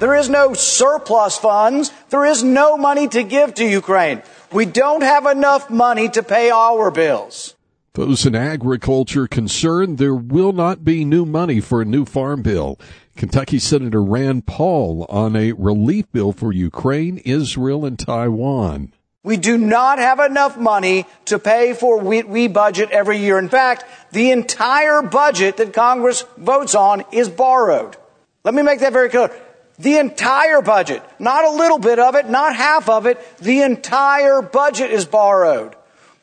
there 0.00 0.16
is 0.16 0.28
no 0.28 0.52
surplus 0.76 1.38
funds. 1.38 1.92
There 2.10 2.24
is 2.24 2.42
no 2.42 2.76
money 2.76 3.08
to 3.08 3.22
give 3.22 3.54
to 3.54 3.64
Ukraine. 3.64 4.22
We 4.52 4.66
don't 4.66 5.02
have 5.02 5.26
enough 5.26 5.70
money 5.70 6.08
to 6.10 6.22
pay 6.22 6.50
our 6.50 6.90
bills. 6.90 7.54
Those 7.94 8.26
in 8.26 8.34
agriculture 8.34 9.28
concerned 9.28 9.98
there 9.98 10.14
will 10.14 10.52
not 10.52 10.84
be 10.84 11.04
new 11.04 11.24
money 11.24 11.60
for 11.60 11.80
a 11.80 11.84
new 11.84 12.04
farm 12.04 12.42
bill. 12.42 12.78
Kentucky 13.16 13.60
Senator 13.60 14.02
Rand 14.02 14.46
Paul 14.46 15.06
on 15.08 15.36
a 15.36 15.52
relief 15.52 16.10
bill 16.10 16.32
for 16.32 16.52
Ukraine, 16.52 17.18
Israel, 17.18 17.84
and 17.84 17.96
Taiwan. 17.96 18.92
We 19.22 19.36
do 19.36 19.56
not 19.56 19.98
have 19.98 20.18
enough 20.18 20.58
money 20.58 21.06
to 21.26 21.38
pay 21.38 21.72
for 21.72 22.00
we, 22.00 22.24
we 22.24 22.48
budget 22.48 22.90
every 22.90 23.18
year. 23.18 23.38
In 23.38 23.48
fact, 23.48 23.84
the 24.10 24.32
entire 24.32 25.00
budget 25.00 25.56
that 25.58 25.72
Congress 25.72 26.24
votes 26.36 26.74
on 26.74 27.04
is 27.12 27.28
borrowed. 27.28 27.96
Let 28.42 28.54
me 28.54 28.62
make 28.62 28.80
that 28.80 28.92
very 28.92 29.08
clear. 29.08 29.30
The 29.78 29.98
entire 29.98 30.62
budget, 30.62 31.02
not 31.18 31.44
a 31.44 31.50
little 31.50 31.78
bit 31.78 31.98
of 31.98 32.14
it, 32.14 32.28
not 32.28 32.54
half 32.54 32.88
of 32.88 33.06
it, 33.06 33.18
the 33.38 33.62
entire 33.62 34.40
budget 34.40 34.90
is 34.92 35.04
borrowed. 35.04 35.74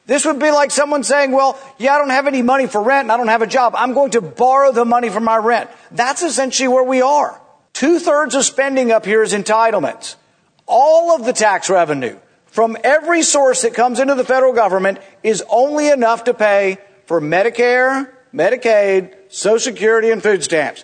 This 0.06 0.26
would 0.26 0.40
be 0.40 0.52
like 0.52 0.72
someone 0.72 1.04
saying, 1.04 1.32
well, 1.32 1.60
yeah, 1.78 1.96
I 1.96 1.98
don't 1.98 2.10
have 2.10 2.28
any 2.28 2.42
money 2.42 2.68
for 2.68 2.82
rent 2.82 3.06
and 3.06 3.12
I 3.12 3.18
don't 3.18 3.28
have 3.28 3.42
a 3.42 3.48
job. 3.48 3.74
I'm 3.76 3.94
going 3.94 4.12
to 4.12 4.22
borrow 4.22 4.72
the 4.72 4.86
money 4.86 5.10
for 5.10 5.20
my 5.20 5.38
rent. 5.38 5.70
That's 5.92 6.24
essentially 6.24 6.68
where 6.68 6.84
we 6.84 7.02
are. 7.02 7.40
Two 7.74 8.00
thirds 8.00 8.36
of 8.36 8.44
spending 8.44 8.92
up 8.92 9.06
here 9.06 9.24
is 9.24 9.34
entitlements. 9.34 10.16
All 10.66 11.16
of 11.16 11.26
the 11.26 11.34
tax 11.34 11.70
revenue 11.70 12.18
from 12.48 12.78
every 12.84 13.24
source 13.24 13.62
that 13.62 13.74
comes 13.74 14.00
into 14.00 14.16
the 14.16 14.26
federal 14.26 14.54
government 14.54 15.00
is 15.24 15.44
only 15.50 15.90
enough 15.90 16.26
to 16.26 16.34
pay 16.34 16.78
for 17.06 17.22
Medicare, 17.22 18.10
Medicaid, 18.34 19.16
Social 19.30 19.60
Security, 19.60 20.12
and 20.12 20.24
food 20.24 20.44
stamps. 20.44 20.84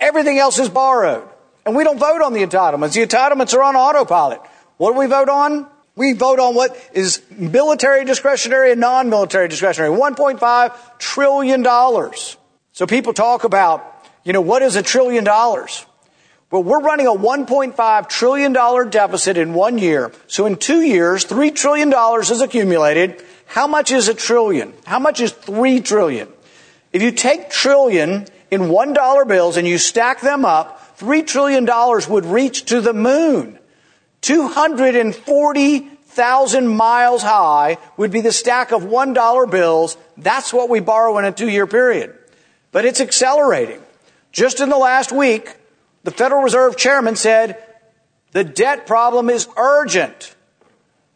Everything 0.00 0.38
else 0.38 0.58
is 0.58 0.68
borrowed. 0.68 1.28
And 1.66 1.74
we 1.74 1.82
don't 1.82 1.98
vote 1.98 2.22
on 2.22 2.32
the 2.32 2.46
entitlements. 2.46 2.94
The 2.94 3.04
entitlements 3.04 3.52
are 3.52 3.62
on 3.62 3.74
autopilot. 3.74 4.40
What 4.76 4.92
do 4.92 4.98
we 4.98 5.06
vote 5.06 5.28
on? 5.28 5.66
We 5.96 6.12
vote 6.12 6.38
on 6.38 6.54
what 6.54 6.78
is 6.92 7.22
military 7.30 8.04
discretionary 8.04 8.70
and 8.70 8.80
non-military 8.80 9.48
discretionary. 9.48 9.90
$1.5 9.90 10.98
trillion. 10.98 11.64
So 12.72 12.86
people 12.86 13.12
talk 13.12 13.44
about, 13.44 13.82
you 14.22 14.32
know, 14.32 14.42
what 14.42 14.62
is 14.62 14.76
a 14.76 14.82
trillion 14.82 15.24
dollars? 15.24 15.84
Well, 16.52 16.62
we're 16.62 16.80
running 16.80 17.08
a 17.08 17.14
$1.5 17.14 18.08
trillion 18.08 18.52
deficit 18.52 19.36
in 19.36 19.52
one 19.52 19.78
year. 19.78 20.12
So 20.28 20.46
in 20.46 20.56
two 20.56 20.82
years, 20.82 21.24
$3 21.24 21.52
trillion 21.52 21.92
is 22.20 22.40
accumulated. 22.40 23.20
How 23.46 23.66
much 23.66 23.90
is 23.90 24.06
a 24.06 24.14
trillion? 24.14 24.72
How 24.84 25.00
much 25.00 25.20
is 25.20 25.32
3 25.32 25.80
trillion? 25.80 26.28
If 26.92 27.02
you 27.02 27.10
take 27.10 27.50
trillion 27.50 28.26
in 28.52 28.60
$1 28.62 29.28
bills 29.28 29.56
and 29.56 29.66
you 29.66 29.78
stack 29.78 30.20
them 30.20 30.44
up, 30.44 30.80
$3 30.98 31.26
trillion 31.26 31.66
would 32.08 32.26
reach 32.26 32.66
to 32.66 32.80
the 32.80 32.92
moon. 32.92 33.58
240,000 34.22 36.68
miles 36.68 37.22
high 37.22 37.78
would 37.96 38.10
be 38.10 38.20
the 38.20 38.32
stack 38.32 38.72
of 38.72 38.82
$1 38.82 39.50
bills. 39.50 39.96
That's 40.16 40.52
what 40.52 40.68
we 40.68 40.80
borrow 40.80 41.16
in 41.18 41.24
a 41.24 41.32
two 41.32 41.48
year 41.48 41.66
period. 41.66 42.16
But 42.72 42.84
it's 42.84 43.00
accelerating. 43.00 43.80
Just 44.32 44.60
in 44.60 44.68
the 44.68 44.76
last 44.76 45.12
week, 45.12 45.56
the 46.02 46.10
Federal 46.10 46.42
Reserve 46.42 46.76
Chairman 46.76 47.16
said 47.16 47.62
the 48.32 48.44
debt 48.44 48.86
problem 48.86 49.30
is 49.30 49.48
urgent. 49.56 50.34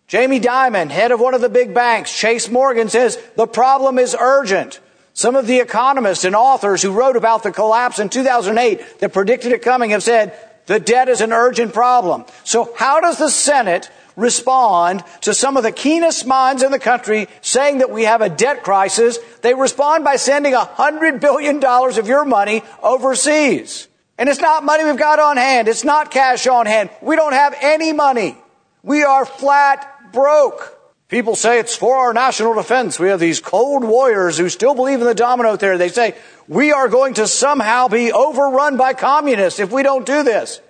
Jamie 0.06 0.40
Dimon, 0.40 0.90
head 0.90 1.12
of 1.12 1.20
one 1.20 1.34
of 1.34 1.40
the 1.40 1.48
big 1.48 1.72
banks, 1.72 2.16
Chase 2.16 2.50
Morgan, 2.50 2.88
says 2.88 3.18
the 3.36 3.46
problem 3.46 3.98
is 3.98 4.16
urgent. 4.18 4.80
Some 5.20 5.36
of 5.36 5.46
the 5.46 5.58
economists 5.58 6.24
and 6.24 6.34
authors 6.34 6.80
who 6.80 6.92
wrote 6.92 7.14
about 7.14 7.42
the 7.42 7.52
collapse 7.52 7.98
in 7.98 8.08
2008 8.08 9.00
that 9.00 9.12
predicted 9.12 9.52
it 9.52 9.60
coming 9.60 9.90
have 9.90 10.02
said 10.02 10.32
the 10.64 10.80
debt 10.80 11.10
is 11.10 11.20
an 11.20 11.30
urgent 11.30 11.74
problem. 11.74 12.24
So 12.42 12.72
how 12.74 13.02
does 13.02 13.18
the 13.18 13.28
Senate 13.28 13.90
respond 14.16 15.04
to 15.20 15.34
some 15.34 15.58
of 15.58 15.62
the 15.62 15.72
keenest 15.72 16.24
minds 16.24 16.62
in 16.62 16.72
the 16.72 16.78
country 16.78 17.28
saying 17.42 17.80
that 17.80 17.90
we 17.90 18.04
have 18.04 18.22
a 18.22 18.30
debt 18.30 18.62
crisis? 18.62 19.18
They 19.42 19.52
respond 19.52 20.04
by 20.04 20.16
sending 20.16 20.54
a 20.54 20.64
hundred 20.64 21.20
billion 21.20 21.60
dollars 21.60 21.98
of 21.98 22.08
your 22.08 22.24
money 22.24 22.62
overseas. 22.82 23.88
And 24.16 24.26
it's 24.26 24.40
not 24.40 24.64
money 24.64 24.84
we've 24.84 24.96
got 24.96 25.20
on 25.20 25.36
hand. 25.36 25.68
It's 25.68 25.84
not 25.84 26.10
cash 26.10 26.46
on 26.46 26.64
hand. 26.64 26.88
We 27.02 27.16
don't 27.16 27.34
have 27.34 27.54
any 27.60 27.92
money. 27.92 28.38
We 28.82 29.04
are 29.04 29.26
flat 29.26 30.12
broke. 30.14 30.79
People 31.10 31.34
say 31.34 31.58
it's 31.58 31.74
for 31.74 31.96
our 31.96 32.12
national 32.12 32.54
defense. 32.54 33.00
We 33.00 33.08
have 33.08 33.18
these 33.18 33.40
cold 33.40 33.82
warriors 33.82 34.38
who 34.38 34.48
still 34.48 34.76
believe 34.76 35.00
in 35.00 35.06
the 35.06 35.14
domino 35.14 35.56
theory. 35.56 35.76
They 35.76 35.88
say 35.88 36.14
we 36.46 36.70
are 36.70 36.88
going 36.88 37.14
to 37.14 37.26
somehow 37.26 37.88
be 37.88 38.12
overrun 38.12 38.76
by 38.76 38.94
communists 38.94 39.58
if 39.58 39.72
we 39.72 39.82
don't 39.82 40.06
do 40.06 40.22
this. 40.22 40.60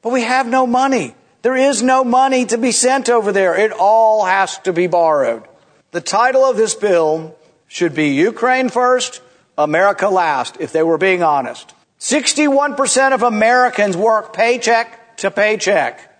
But 0.00 0.12
we 0.12 0.22
have 0.22 0.46
no 0.46 0.64
money. 0.64 1.16
There 1.42 1.56
is 1.56 1.82
no 1.82 2.04
money 2.04 2.46
to 2.46 2.56
be 2.56 2.70
sent 2.70 3.10
over 3.10 3.32
there. 3.32 3.56
It 3.56 3.72
all 3.72 4.24
has 4.24 4.58
to 4.58 4.72
be 4.72 4.86
borrowed. 4.86 5.42
The 5.90 6.00
title 6.00 6.44
of 6.44 6.56
this 6.56 6.74
bill 6.74 7.36
should 7.66 7.96
be 7.96 8.10
Ukraine 8.10 8.68
first, 8.68 9.22
America 9.58 10.08
last, 10.08 10.56
if 10.60 10.70
they 10.70 10.84
were 10.84 10.98
being 10.98 11.24
honest. 11.24 11.74
61% 11.98 13.12
of 13.12 13.24
Americans 13.24 13.96
work 13.96 14.32
paycheck 14.32 15.16
to 15.16 15.32
paycheck. 15.32 16.13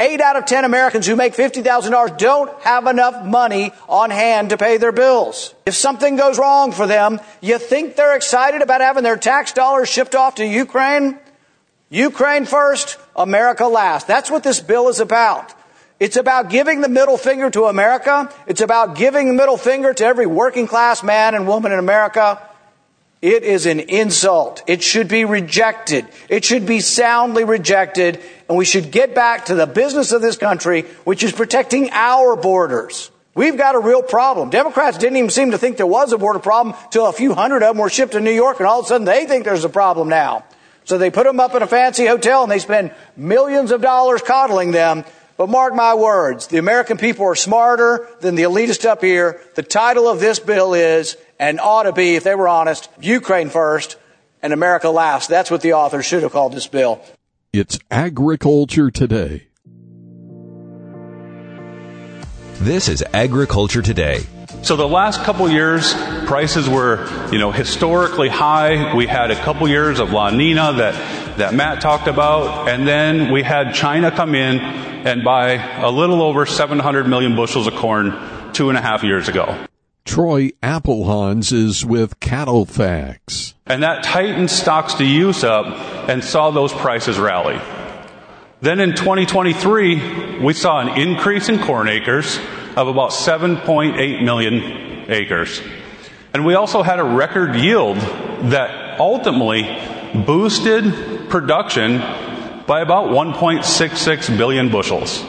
Eight 0.00 0.20
out 0.20 0.36
of 0.36 0.44
ten 0.44 0.64
Americans 0.64 1.06
who 1.06 1.16
make 1.16 1.34
$50,000 1.34 2.18
don't 2.18 2.62
have 2.62 2.86
enough 2.86 3.24
money 3.24 3.72
on 3.88 4.10
hand 4.10 4.50
to 4.50 4.56
pay 4.56 4.76
their 4.76 4.92
bills. 4.92 5.54
If 5.66 5.74
something 5.74 6.14
goes 6.14 6.38
wrong 6.38 6.70
for 6.70 6.86
them, 6.86 7.20
you 7.40 7.58
think 7.58 7.96
they're 7.96 8.14
excited 8.14 8.62
about 8.62 8.80
having 8.80 9.02
their 9.02 9.16
tax 9.16 9.52
dollars 9.52 9.88
shipped 9.88 10.14
off 10.14 10.36
to 10.36 10.46
Ukraine? 10.46 11.18
Ukraine 11.90 12.44
first, 12.44 12.96
America 13.16 13.66
last. 13.66 14.06
That's 14.06 14.30
what 14.30 14.44
this 14.44 14.60
bill 14.60 14.88
is 14.88 15.00
about. 15.00 15.52
It's 15.98 16.16
about 16.16 16.48
giving 16.48 16.80
the 16.80 16.88
middle 16.88 17.16
finger 17.16 17.50
to 17.50 17.64
America. 17.64 18.32
It's 18.46 18.60
about 18.60 18.94
giving 18.94 19.26
the 19.26 19.34
middle 19.34 19.56
finger 19.56 19.92
to 19.94 20.04
every 20.04 20.26
working 20.26 20.68
class 20.68 21.02
man 21.02 21.34
and 21.34 21.48
woman 21.48 21.72
in 21.72 21.78
America. 21.80 22.40
It 23.20 23.42
is 23.42 23.66
an 23.66 23.80
insult. 23.80 24.62
It 24.66 24.82
should 24.82 25.08
be 25.08 25.24
rejected. 25.24 26.06
It 26.28 26.44
should 26.44 26.66
be 26.66 26.80
soundly 26.80 27.44
rejected. 27.44 28.20
And 28.48 28.56
we 28.56 28.64
should 28.64 28.92
get 28.92 29.14
back 29.14 29.46
to 29.46 29.54
the 29.54 29.66
business 29.66 30.12
of 30.12 30.22
this 30.22 30.36
country, 30.36 30.82
which 31.04 31.24
is 31.24 31.32
protecting 31.32 31.90
our 31.92 32.36
borders. 32.36 33.10
We've 33.34 33.56
got 33.56 33.74
a 33.74 33.80
real 33.80 34.02
problem. 34.02 34.50
Democrats 34.50 34.98
didn't 34.98 35.16
even 35.16 35.30
seem 35.30 35.50
to 35.52 35.58
think 35.58 35.76
there 35.76 35.86
was 35.86 36.12
a 36.12 36.18
border 36.18 36.38
problem 36.38 36.74
till 36.90 37.06
a 37.06 37.12
few 37.12 37.34
hundred 37.34 37.62
of 37.62 37.74
them 37.74 37.78
were 37.78 37.88
shipped 37.88 38.12
to 38.12 38.20
New 38.20 38.32
York, 38.32 38.58
and 38.58 38.66
all 38.66 38.80
of 38.80 38.86
a 38.86 38.88
sudden 38.88 39.04
they 39.04 39.26
think 39.26 39.44
there's 39.44 39.64
a 39.64 39.68
problem 39.68 40.08
now. 40.08 40.44
So 40.84 40.98
they 40.98 41.10
put 41.10 41.24
them 41.24 41.38
up 41.38 41.54
in 41.54 41.62
a 41.62 41.66
fancy 41.66 42.06
hotel 42.06 42.42
and 42.42 42.50
they 42.50 42.58
spend 42.58 42.92
millions 43.16 43.70
of 43.70 43.82
dollars 43.82 44.22
coddling 44.22 44.72
them. 44.72 45.04
But 45.36 45.50
mark 45.50 45.72
my 45.72 45.94
words, 45.94 46.48
the 46.48 46.58
American 46.58 46.96
people 46.96 47.26
are 47.26 47.36
smarter 47.36 48.08
than 48.20 48.34
the 48.34 48.42
elitists 48.42 48.84
up 48.84 49.02
here. 49.02 49.40
The 49.54 49.62
title 49.62 50.08
of 50.08 50.18
this 50.18 50.40
bill 50.40 50.74
is 50.74 51.16
and 51.38 51.60
ought 51.60 51.84
to 51.84 51.92
be, 51.92 52.16
if 52.16 52.24
they 52.24 52.34
were 52.34 52.48
honest, 52.48 52.88
Ukraine 53.00 53.50
first 53.50 53.96
and 54.42 54.52
America 54.52 54.90
last. 54.90 55.28
That's 55.28 55.50
what 55.50 55.60
the 55.60 55.74
author 55.74 56.02
should 56.02 56.22
have 56.22 56.32
called 56.32 56.52
this 56.52 56.66
bill. 56.66 57.00
It's 57.52 57.78
Agriculture 57.90 58.90
Today. 58.90 59.44
This 62.60 62.88
is 62.88 63.04
Agriculture 63.14 63.82
Today. 63.82 64.26
So 64.62 64.74
the 64.74 64.88
last 64.88 65.22
couple 65.22 65.48
years, 65.48 65.94
prices 66.26 66.68
were, 66.68 67.06
you 67.30 67.38
know, 67.38 67.52
historically 67.52 68.28
high. 68.28 68.94
We 68.96 69.06
had 69.06 69.30
a 69.30 69.36
couple 69.36 69.68
years 69.68 70.00
of 70.00 70.10
La 70.10 70.30
Nina 70.30 70.72
that, 70.72 71.38
that 71.38 71.54
Matt 71.54 71.80
talked 71.80 72.08
about, 72.08 72.68
and 72.68 72.86
then 72.86 73.30
we 73.30 73.42
had 73.42 73.74
China 73.74 74.10
come 74.10 74.34
in 74.34 74.58
and 74.58 75.22
buy 75.22 75.52
a 75.80 75.90
little 75.90 76.22
over 76.22 76.44
700 76.44 77.06
million 77.06 77.36
bushels 77.36 77.68
of 77.68 77.74
corn 77.74 78.12
two 78.52 78.68
and 78.68 78.76
a 78.76 78.80
half 78.80 79.04
years 79.04 79.28
ago. 79.28 79.56
Troy 80.08 80.52
Applehans 80.62 81.52
is 81.52 81.84
with 81.84 82.18
CattleFax. 82.18 83.52
And 83.66 83.82
that 83.82 84.02
tightened 84.02 84.50
stocks 84.50 84.94
to 84.94 85.04
use 85.04 85.44
up 85.44 85.66
and 86.08 86.24
saw 86.24 86.50
those 86.50 86.72
prices 86.72 87.18
rally. 87.18 87.60
Then 88.62 88.80
in 88.80 88.96
2023, 88.96 90.40
we 90.40 90.54
saw 90.54 90.80
an 90.80 90.98
increase 90.98 91.50
in 91.50 91.58
corn 91.58 91.88
acres 91.88 92.38
of 92.74 92.88
about 92.88 93.10
7.8 93.10 94.24
million 94.24 95.10
acres. 95.10 95.60
And 96.32 96.46
we 96.46 96.54
also 96.54 96.82
had 96.82 97.00
a 97.00 97.04
record 97.04 97.54
yield 97.56 97.98
that 98.50 98.98
ultimately 98.98 99.64
boosted 100.24 101.28
production 101.28 101.98
by 102.66 102.80
about 102.80 103.10
1.66 103.10 104.38
billion 104.38 104.70
bushels. 104.70 105.22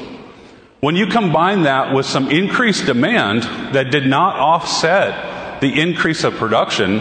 When 0.82 0.96
you 0.96 1.08
combine 1.08 1.63
that 1.63 1.94
with 1.94 2.06
some 2.06 2.32
increased 2.32 2.86
demand 2.86 3.44
that 3.76 3.92
did 3.92 4.08
not 4.08 4.38
offset 4.38 5.60
the 5.60 5.82
increase 5.82 6.24
of 6.24 6.36
production, 6.36 7.00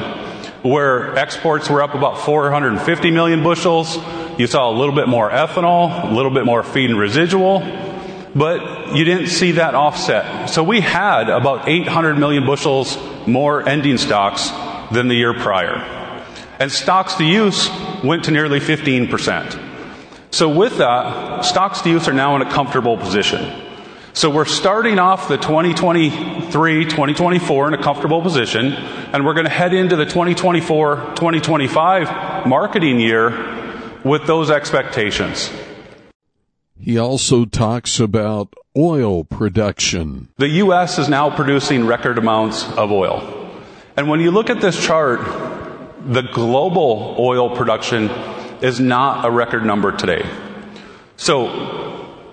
where 0.63 1.17
exports 1.17 1.71
were 1.71 1.81
up 1.81 1.95
about 1.95 2.19
450 2.19 3.13
million 3.13 3.45
bushels, 3.45 3.97
you 4.37 4.49
saw 4.49 4.69
a 4.69 4.75
little 4.77 4.97
bit 4.97 5.07
more 5.07 5.31
ethanol, 5.31 6.11
a 6.11 6.13
little 6.13 6.33
bit 6.33 6.45
more 6.45 6.65
feed 6.65 6.91
and 6.91 6.99
residual, 6.99 7.61
but 8.35 8.97
you 8.97 9.05
didn't 9.05 9.29
see 9.29 9.53
that 9.53 9.77
offset. 9.77 10.51
So 10.51 10.65
we 10.65 10.81
had 10.81 11.31
about 11.31 11.69
800 11.69 12.19
million 12.19 12.45
bushels 12.47 12.99
more 13.29 13.69
ending 13.69 13.99
stocks 13.99 14.51
than 14.91 15.07
the 15.07 15.15
year 15.15 15.35
prior. 15.35 15.77
And 16.59 16.73
stocks 16.73 17.15
to 17.15 17.25
use 17.25 17.71
went 18.03 18.25
to 18.25 18.33
nearly 18.33 18.59
15%. 18.59 19.67
So 20.33 20.49
with 20.49 20.79
that, 20.79 21.45
stocks 21.45 21.83
to 21.83 21.91
use 21.91 22.09
are 22.09 22.13
now 22.13 22.35
in 22.35 22.43
a 22.43 22.51
comfortable 22.51 22.97
position. 22.97 23.67
So 24.19 24.29
we're 24.31 24.47
starting 24.47 24.99
off 24.99 25.29
the 25.29 25.37
2023, 25.37 26.85
2024 26.87 27.69
in 27.69 27.75
a 27.75 27.81
comfortable 27.81 28.21
position, 28.21 28.73
and 28.73 29.25
we're 29.25 29.35
going 29.35 29.47
to 29.47 29.49
head 29.49 29.73
into 29.73 29.95
the 29.95 30.07
2024, 30.07 30.97
2025 31.15 32.45
marketing 32.49 32.99
year 32.99 33.31
with 34.03 34.27
those 34.27 34.51
expectations. 34.51 35.53
He 36.81 36.99
also 36.99 37.45
talks 37.45 38.01
about 38.01 38.53
oil 38.77 39.23
production. 39.23 40.27
The 40.37 40.49
U.S. 40.67 40.99
is 40.99 41.09
now 41.09 41.31
producing 41.31 41.87
record 41.87 42.19
amounts 42.19 42.69
of 42.73 42.91
oil. 42.91 43.23
And 43.97 44.09
when 44.09 44.19
you 44.19 44.33
look 44.33 44.51
at 44.51 44.61
this 44.61 44.85
chart, 44.85 45.21
the 46.05 46.23
global 46.23 47.15
oil 47.21 47.55
production 47.55 48.11
is 48.63 48.81
not 48.81 49.25
a 49.25 49.31
record 49.31 49.65
number 49.65 49.97
today. 49.97 50.29
So 51.17 51.88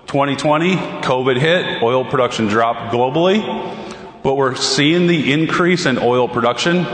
2020, 0.06 0.76
COVID 0.76 1.36
hit, 1.36 1.82
oil 1.82 2.04
production 2.04 2.46
dropped 2.46 2.94
globally, 2.94 3.42
but 4.22 4.36
we're 4.36 4.54
seeing 4.54 5.08
the 5.08 5.32
increase 5.32 5.84
in 5.84 5.98
oil 5.98 6.28
production 6.28 6.84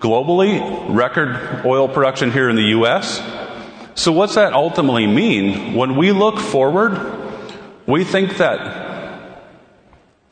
globally, 0.00 0.60
record 0.88 1.64
oil 1.64 1.88
production 1.88 2.32
here 2.32 2.50
in 2.50 2.56
the 2.56 2.70
U.S. 2.78 3.22
So 3.94 4.10
what's 4.10 4.34
that 4.34 4.54
ultimately 4.54 5.06
mean? 5.06 5.74
When 5.74 5.96
we 5.96 6.10
look 6.10 6.40
forward, 6.40 6.98
we 7.86 8.02
think 8.02 8.38
that 8.38 9.40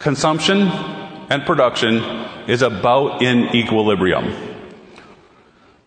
consumption 0.00 0.62
and 1.30 1.44
production 1.44 1.96
is 2.48 2.62
about 2.62 3.22
in 3.22 3.54
equilibrium. 3.54 4.34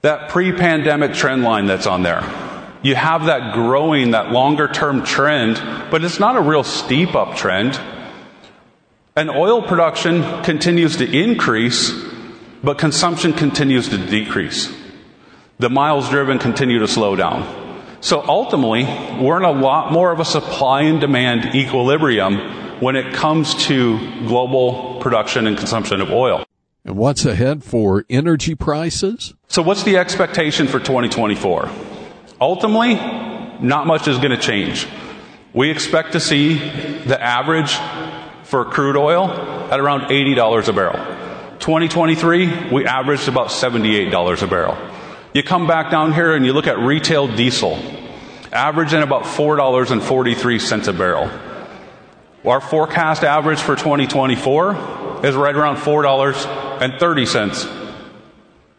That 0.02 0.30
pre-pandemic 0.30 1.14
trend 1.14 1.44
line 1.44 1.66
that's 1.66 1.86
on 1.86 2.04
there 2.04 2.49
you 2.82 2.96
have 2.96 3.26
that 3.26 3.54
growing, 3.54 4.12
that 4.12 4.32
longer 4.32 4.68
term 4.68 5.04
trend, 5.04 5.56
but 5.92 6.04
it's 6.04 6.20
not 6.20 6.36
a 6.36 6.42
real 6.42 6.64
steep 6.64 7.10
uptrend. 7.10 7.78
And 9.16 9.30
oil 9.30 9.62
production 9.62 10.44
continues 10.44 10.98
to 10.98 11.06
increase, 11.06 11.92
but 12.64 12.78
consumption 12.78 13.34
continues 13.34 13.90
to 13.90 13.98
decrease. 13.98 14.74
The 15.58 15.70
miles 15.70 16.10
driven 16.10 16.40
continue 16.40 16.80
to 16.80 16.88
slow 16.88 17.18
down. 17.18 17.68
So 18.02 18.24
ultimately, 18.26 18.86
we're 19.22 19.38
in 19.38 19.44
a 19.44 19.52
lot 19.52 19.92
more 19.92 20.14
of 20.14 20.22
a 20.22 20.26
supply 20.26 20.84
and 20.84 21.02
demand 21.02 21.54
equilibrium 21.54 22.80
when 22.80 22.96
it 22.96 23.14
comes 23.14 23.56
to 23.66 23.98
global 24.26 25.02
production 25.02 25.48
and 25.48 25.58
consumption 25.58 26.00
of 26.00 26.10
oil. 26.12 26.46
And 26.86 26.96
what's 26.96 27.26
ahead 27.26 27.62
for 27.62 28.06
energy 28.10 28.56
prices? 28.56 29.34
So 29.50 29.62
what's 29.62 29.84
the 29.84 29.98
expectation 29.98 30.68
for 30.68 30.80
2024? 30.80 31.70
Ultimately, 32.42 32.96
not 32.96 33.86
much 33.86 34.08
is 34.08 34.18
going 34.18 34.32
to 34.32 34.38
change. 34.38 34.88
We 35.54 35.70
expect 35.70 36.14
to 36.14 36.20
see 36.20 36.54
the 36.54 37.22
average 37.22 37.74
for 38.44 38.66
crude 38.66 38.96
oil 38.96 39.30
at 39.72 39.80
around 39.80 40.10
$80 40.10 40.68
a 40.68 40.74
barrel. 40.74 40.98
2023, 41.60 42.70
we 42.72 42.86
averaged 42.86 43.28
about 43.28 43.48
$78 43.50 44.42
a 44.42 44.48
barrel. 44.48 44.78
You 45.34 45.44
come 45.44 45.68
back 45.68 45.92
down 45.92 46.14
here 46.14 46.34
and 46.34 46.46
you 46.46 46.54
look 46.54 46.68
at 46.68 46.80
retail 46.80 47.28
diesel, 47.28 47.78
averaging 48.52 49.04
about 49.04 49.24
$4.43 49.24 50.88
a 50.88 50.94
barrel. 50.94 51.30
Our 52.46 52.62
forecast 52.62 53.24
average 53.24 53.60
for 53.60 53.76
2024 53.76 55.26
is 55.26 55.36
right 55.36 55.56
around 55.56 55.76
$4.30, 55.76 57.66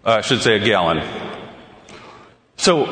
uh, 0.03 0.11
I 0.11 0.21
should 0.23 0.41
say 0.41 0.57
a 0.57 0.65
gallon. 0.65 1.30
So, 2.61 2.85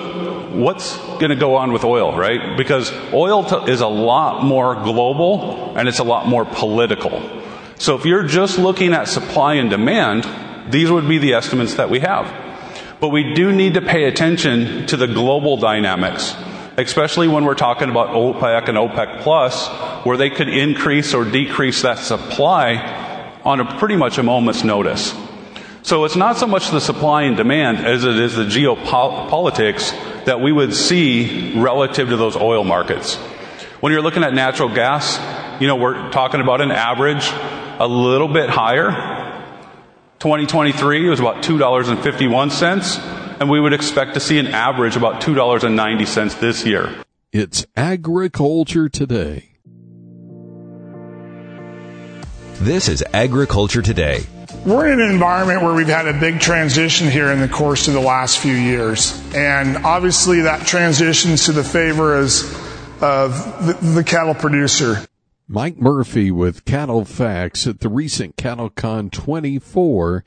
what's 0.48 0.96
going 0.96 1.28
to 1.28 1.36
go 1.36 1.56
on 1.56 1.72
with 1.72 1.84
oil, 1.84 2.16
right? 2.16 2.56
Because 2.56 2.90
oil 3.12 3.44
t- 3.44 3.70
is 3.70 3.82
a 3.82 3.86
lot 3.86 4.42
more 4.42 4.74
global 4.74 5.76
and 5.76 5.86
it's 5.86 5.98
a 5.98 6.04
lot 6.04 6.26
more 6.26 6.46
political. 6.46 7.22
So, 7.76 7.94
if 7.94 8.06
you're 8.06 8.22
just 8.22 8.58
looking 8.58 8.94
at 8.94 9.08
supply 9.08 9.56
and 9.56 9.68
demand, 9.68 10.72
these 10.72 10.90
would 10.90 11.06
be 11.06 11.18
the 11.18 11.34
estimates 11.34 11.74
that 11.74 11.90
we 11.90 12.00
have. 12.00 12.34
But 12.98 13.10
we 13.10 13.34
do 13.34 13.52
need 13.52 13.74
to 13.74 13.82
pay 13.82 14.04
attention 14.04 14.86
to 14.86 14.96
the 14.96 15.06
global 15.06 15.58
dynamics, 15.58 16.34
especially 16.78 17.28
when 17.28 17.44
we're 17.44 17.54
talking 17.54 17.90
about 17.90 18.14
OPEC 18.14 18.68
and 18.70 18.78
OPEC 18.78 19.20
Plus, 19.20 19.68
where 20.06 20.16
they 20.16 20.30
could 20.30 20.48
increase 20.48 21.12
or 21.12 21.26
decrease 21.26 21.82
that 21.82 21.98
supply 21.98 23.40
on 23.44 23.60
a 23.60 23.78
pretty 23.78 23.96
much 23.96 24.16
a 24.16 24.22
moment's 24.22 24.64
notice. 24.64 25.14
So 25.88 26.04
it's 26.04 26.16
not 26.16 26.36
so 26.36 26.46
much 26.46 26.68
the 26.70 26.82
supply 26.82 27.22
and 27.22 27.34
demand 27.34 27.78
as 27.78 28.04
it 28.04 28.18
is 28.18 28.34
the 28.34 28.44
geopolitics 28.44 30.24
that 30.26 30.38
we 30.38 30.52
would 30.52 30.74
see 30.74 31.58
relative 31.58 32.10
to 32.10 32.18
those 32.18 32.36
oil 32.36 32.62
markets. 32.62 33.16
When 33.80 33.90
you're 33.90 34.02
looking 34.02 34.22
at 34.22 34.34
natural 34.34 34.68
gas, 34.68 35.18
you 35.62 35.66
know, 35.66 35.76
we're 35.76 36.10
talking 36.10 36.42
about 36.42 36.60
an 36.60 36.72
average 36.72 37.30
a 37.78 37.88
little 37.88 38.28
bit 38.28 38.50
higher. 38.50 38.90
2023 40.18 41.08
was 41.08 41.20
about 41.20 41.42
$2.51, 41.42 43.40
and 43.40 43.48
we 43.48 43.58
would 43.58 43.72
expect 43.72 44.12
to 44.12 44.20
see 44.20 44.38
an 44.38 44.48
average 44.48 44.94
about 44.94 45.22
$2.90 45.22 46.38
this 46.38 46.66
year. 46.66 46.94
It's 47.32 47.64
agriculture 47.74 48.90
today. 48.90 49.52
This 52.60 52.90
is 52.90 53.02
Agriculture 53.14 53.80
Today 53.80 54.26
we're 54.68 54.92
in 54.92 55.00
an 55.00 55.10
environment 55.10 55.62
where 55.62 55.72
we've 55.72 55.88
had 55.88 56.06
a 56.06 56.12
big 56.12 56.40
transition 56.40 57.10
here 57.10 57.32
in 57.32 57.40
the 57.40 57.48
course 57.48 57.88
of 57.88 57.94
the 57.94 58.00
last 58.00 58.38
few 58.38 58.52
years. 58.52 59.18
And 59.34 59.78
obviously, 59.78 60.42
that 60.42 60.66
transitions 60.66 61.46
to 61.46 61.52
the 61.52 61.64
favor 61.64 62.14
of 62.18 62.30
the, 63.00 63.78
the 63.80 64.04
cattle 64.04 64.34
producer. 64.34 65.06
Mike 65.48 65.78
Murphy 65.78 66.30
with 66.30 66.66
CattleFax 66.66 67.66
at 67.66 67.80
the 67.80 67.88
recent 67.88 68.36
CattleCon 68.36 69.10
24 69.10 70.24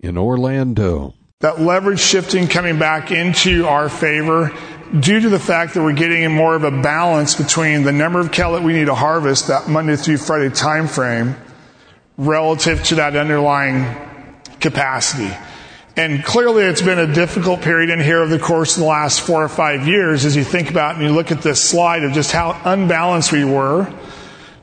in 0.00 0.18
Orlando. 0.18 1.14
That 1.38 1.60
leverage 1.60 2.00
shifting 2.00 2.48
coming 2.48 2.80
back 2.80 3.12
into 3.12 3.66
our 3.68 3.88
favor 3.88 4.50
due 4.98 5.20
to 5.20 5.28
the 5.28 5.38
fact 5.38 5.74
that 5.74 5.82
we're 5.82 5.92
getting 5.92 6.24
in 6.24 6.32
more 6.32 6.56
of 6.56 6.64
a 6.64 6.70
balance 6.70 7.36
between 7.36 7.84
the 7.84 7.92
number 7.92 8.18
of 8.18 8.32
cattle 8.32 8.54
that 8.54 8.62
we 8.64 8.72
need 8.72 8.86
to 8.86 8.94
harvest 8.94 9.48
that 9.48 9.68
Monday 9.68 9.94
through 9.94 10.16
Friday 10.16 10.52
time 10.52 10.88
frame 10.88 11.36
relative 12.16 12.82
to 12.84 12.94
that 12.96 13.16
underlying 13.16 13.84
capacity. 14.60 15.32
And 15.96 16.24
clearly 16.24 16.64
it's 16.64 16.82
been 16.82 16.98
a 16.98 17.12
difficult 17.12 17.60
period 17.60 17.88
in 17.90 18.00
here 18.00 18.18
over 18.18 18.36
the 18.36 18.42
course 18.42 18.76
of 18.76 18.80
the 18.80 18.88
last 18.88 19.20
four 19.20 19.44
or 19.44 19.48
five 19.48 19.86
years 19.86 20.24
as 20.24 20.34
you 20.34 20.42
think 20.42 20.70
about 20.70 20.96
and 20.96 21.04
you 21.04 21.12
look 21.12 21.30
at 21.30 21.40
this 21.42 21.62
slide 21.62 22.02
of 22.02 22.12
just 22.12 22.32
how 22.32 22.60
unbalanced 22.64 23.30
we 23.30 23.44
were. 23.44 23.92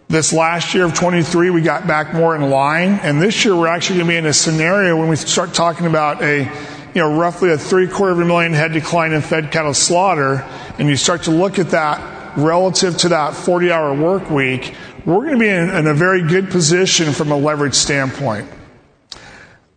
This 0.09 0.33
last 0.33 0.73
year 0.73 0.83
of 0.83 0.93
23, 0.93 1.51
we 1.51 1.61
got 1.61 1.87
back 1.87 2.13
more 2.13 2.35
in 2.35 2.49
line. 2.49 2.99
And 3.01 3.21
this 3.21 3.45
year 3.45 3.55
we're 3.55 3.67
actually 3.67 3.99
going 3.99 4.07
to 4.07 4.13
be 4.13 4.17
in 4.17 4.25
a 4.25 4.33
scenario 4.33 4.97
when 4.97 5.07
we 5.07 5.15
start 5.15 5.53
talking 5.53 5.85
about 5.85 6.21
a, 6.21 6.39
you 6.39 7.01
know, 7.01 7.17
roughly 7.17 7.51
a 7.51 7.57
three 7.57 7.87
quarter 7.87 8.11
of 8.11 8.19
a 8.19 8.25
million 8.25 8.51
head 8.51 8.73
decline 8.73 9.13
in 9.13 9.21
fed 9.21 9.53
cattle 9.53 9.73
slaughter. 9.73 10.45
And 10.77 10.89
you 10.89 10.97
start 10.97 11.23
to 11.23 11.31
look 11.31 11.59
at 11.59 11.69
that 11.69 12.37
relative 12.37 12.97
to 12.97 13.09
that 13.09 13.33
40 13.33 13.71
hour 13.71 13.93
work 13.93 14.29
week 14.29 14.75
we're 15.05 15.25
going 15.25 15.33
to 15.33 15.39
be 15.39 15.49
in, 15.49 15.69
in 15.69 15.87
a 15.87 15.93
very 15.93 16.27
good 16.27 16.49
position 16.49 17.13
from 17.13 17.31
a 17.31 17.37
leverage 17.37 17.73
standpoint. 17.73 18.49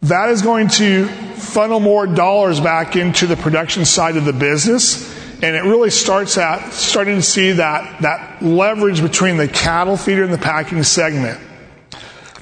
That 0.03 0.29
is 0.29 0.43
going 0.43 0.69
to 0.69 1.07
funnel 1.07 1.81
more 1.81 2.07
dollars 2.07 2.61
back 2.61 2.95
into 2.95 3.27
the 3.27 3.37
production 3.37 3.87
side 3.87 4.17
of 4.17 4.27
the 4.27 4.35
business. 4.35 5.13
And 5.43 5.57
it 5.57 5.63
really 5.63 5.91
starts 5.91 6.37
at 6.37 6.71
starting 6.73 7.17
to 7.17 7.23
see 7.23 7.53
that, 7.53 8.03
that 8.03 8.43
leverage 8.43 9.01
between 9.01 9.37
the 9.37 9.49
cattle 9.49 9.97
feeder 9.97 10.23
and 10.23 10.33
the 10.33 10.39
packing 10.39 10.83
segment. 10.83 11.41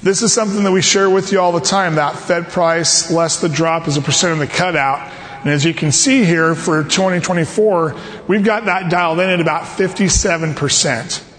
This 0.01 0.21
is 0.21 0.33
something 0.33 0.63
that 0.65 0.71
we 0.71 0.81
share 0.81 1.09
with 1.09 1.31
you 1.31 1.39
all 1.39 1.53
the 1.53 1.61
time, 1.61 1.95
that 1.95 2.17
Fed 2.17 2.49
price 2.49 3.09
less 3.09 3.39
the 3.39 3.47
drop 3.47 3.87
as 3.87 3.95
a 3.95 4.01
percent 4.01 4.33
of 4.33 4.39
the 4.39 4.47
cutout. 4.47 5.09
And 5.39 5.49
as 5.49 5.63
you 5.63 5.73
can 5.73 5.93
see 5.93 6.25
here 6.25 6.55
for 6.55 6.83
2024, 6.83 7.95
we've 8.27 8.43
got 8.43 8.65
that 8.65 8.91
dialed 8.91 9.19
in 9.21 9.29
at 9.29 9.39
about 9.39 9.63
57%. 9.63 11.32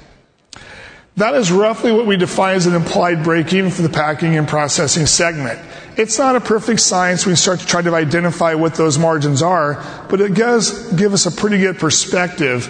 That 1.16 1.34
is 1.34 1.52
roughly 1.52 1.92
what 1.92 2.06
we 2.06 2.16
define 2.16 2.56
as 2.56 2.66
an 2.66 2.74
implied 2.74 3.22
break 3.22 3.52
even 3.52 3.70
for 3.70 3.82
the 3.82 3.88
packing 3.88 4.36
and 4.36 4.48
processing 4.48 5.06
segment. 5.06 5.60
It's 5.96 6.18
not 6.18 6.34
a 6.34 6.40
perfect 6.40 6.80
science 6.80 7.24
when 7.24 7.32
we 7.32 7.36
start 7.36 7.60
to 7.60 7.66
try 7.66 7.82
to 7.82 7.94
identify 7.94 8.54
what 8.54 8.74
those 8.74 8.98
margins 8.98 9.40
are, 9.40 9.80
but 10.08 10.20
it 10.20 10.34
does 10.34 10.92
give 10.94 11.12
us 11.12 11.24
a 11.26 11.30
pretty 11.30 11.58
good 11.58 11.78
perspective 11.78 12.68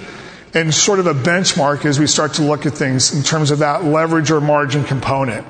and 0.53 0.75
sort 0.75 0.99
of 0.99 1.07
a 1.07 1.15
benchmark 1.15 1.87
as 1.87 1.99
we 1.99 2.07
start 2.07 2.35
to 2.35 2.43
look 2.43 2.67
at 2.67 2.75
things 2.75 3.15
in 3.15 3.23
terms 3.23 3.51
of 3.51 3.61
that 3.61 3.83
leverage 3.85 4.31
or 4.31 4.43
margin 4.43 4.85
component. 4.85 5.47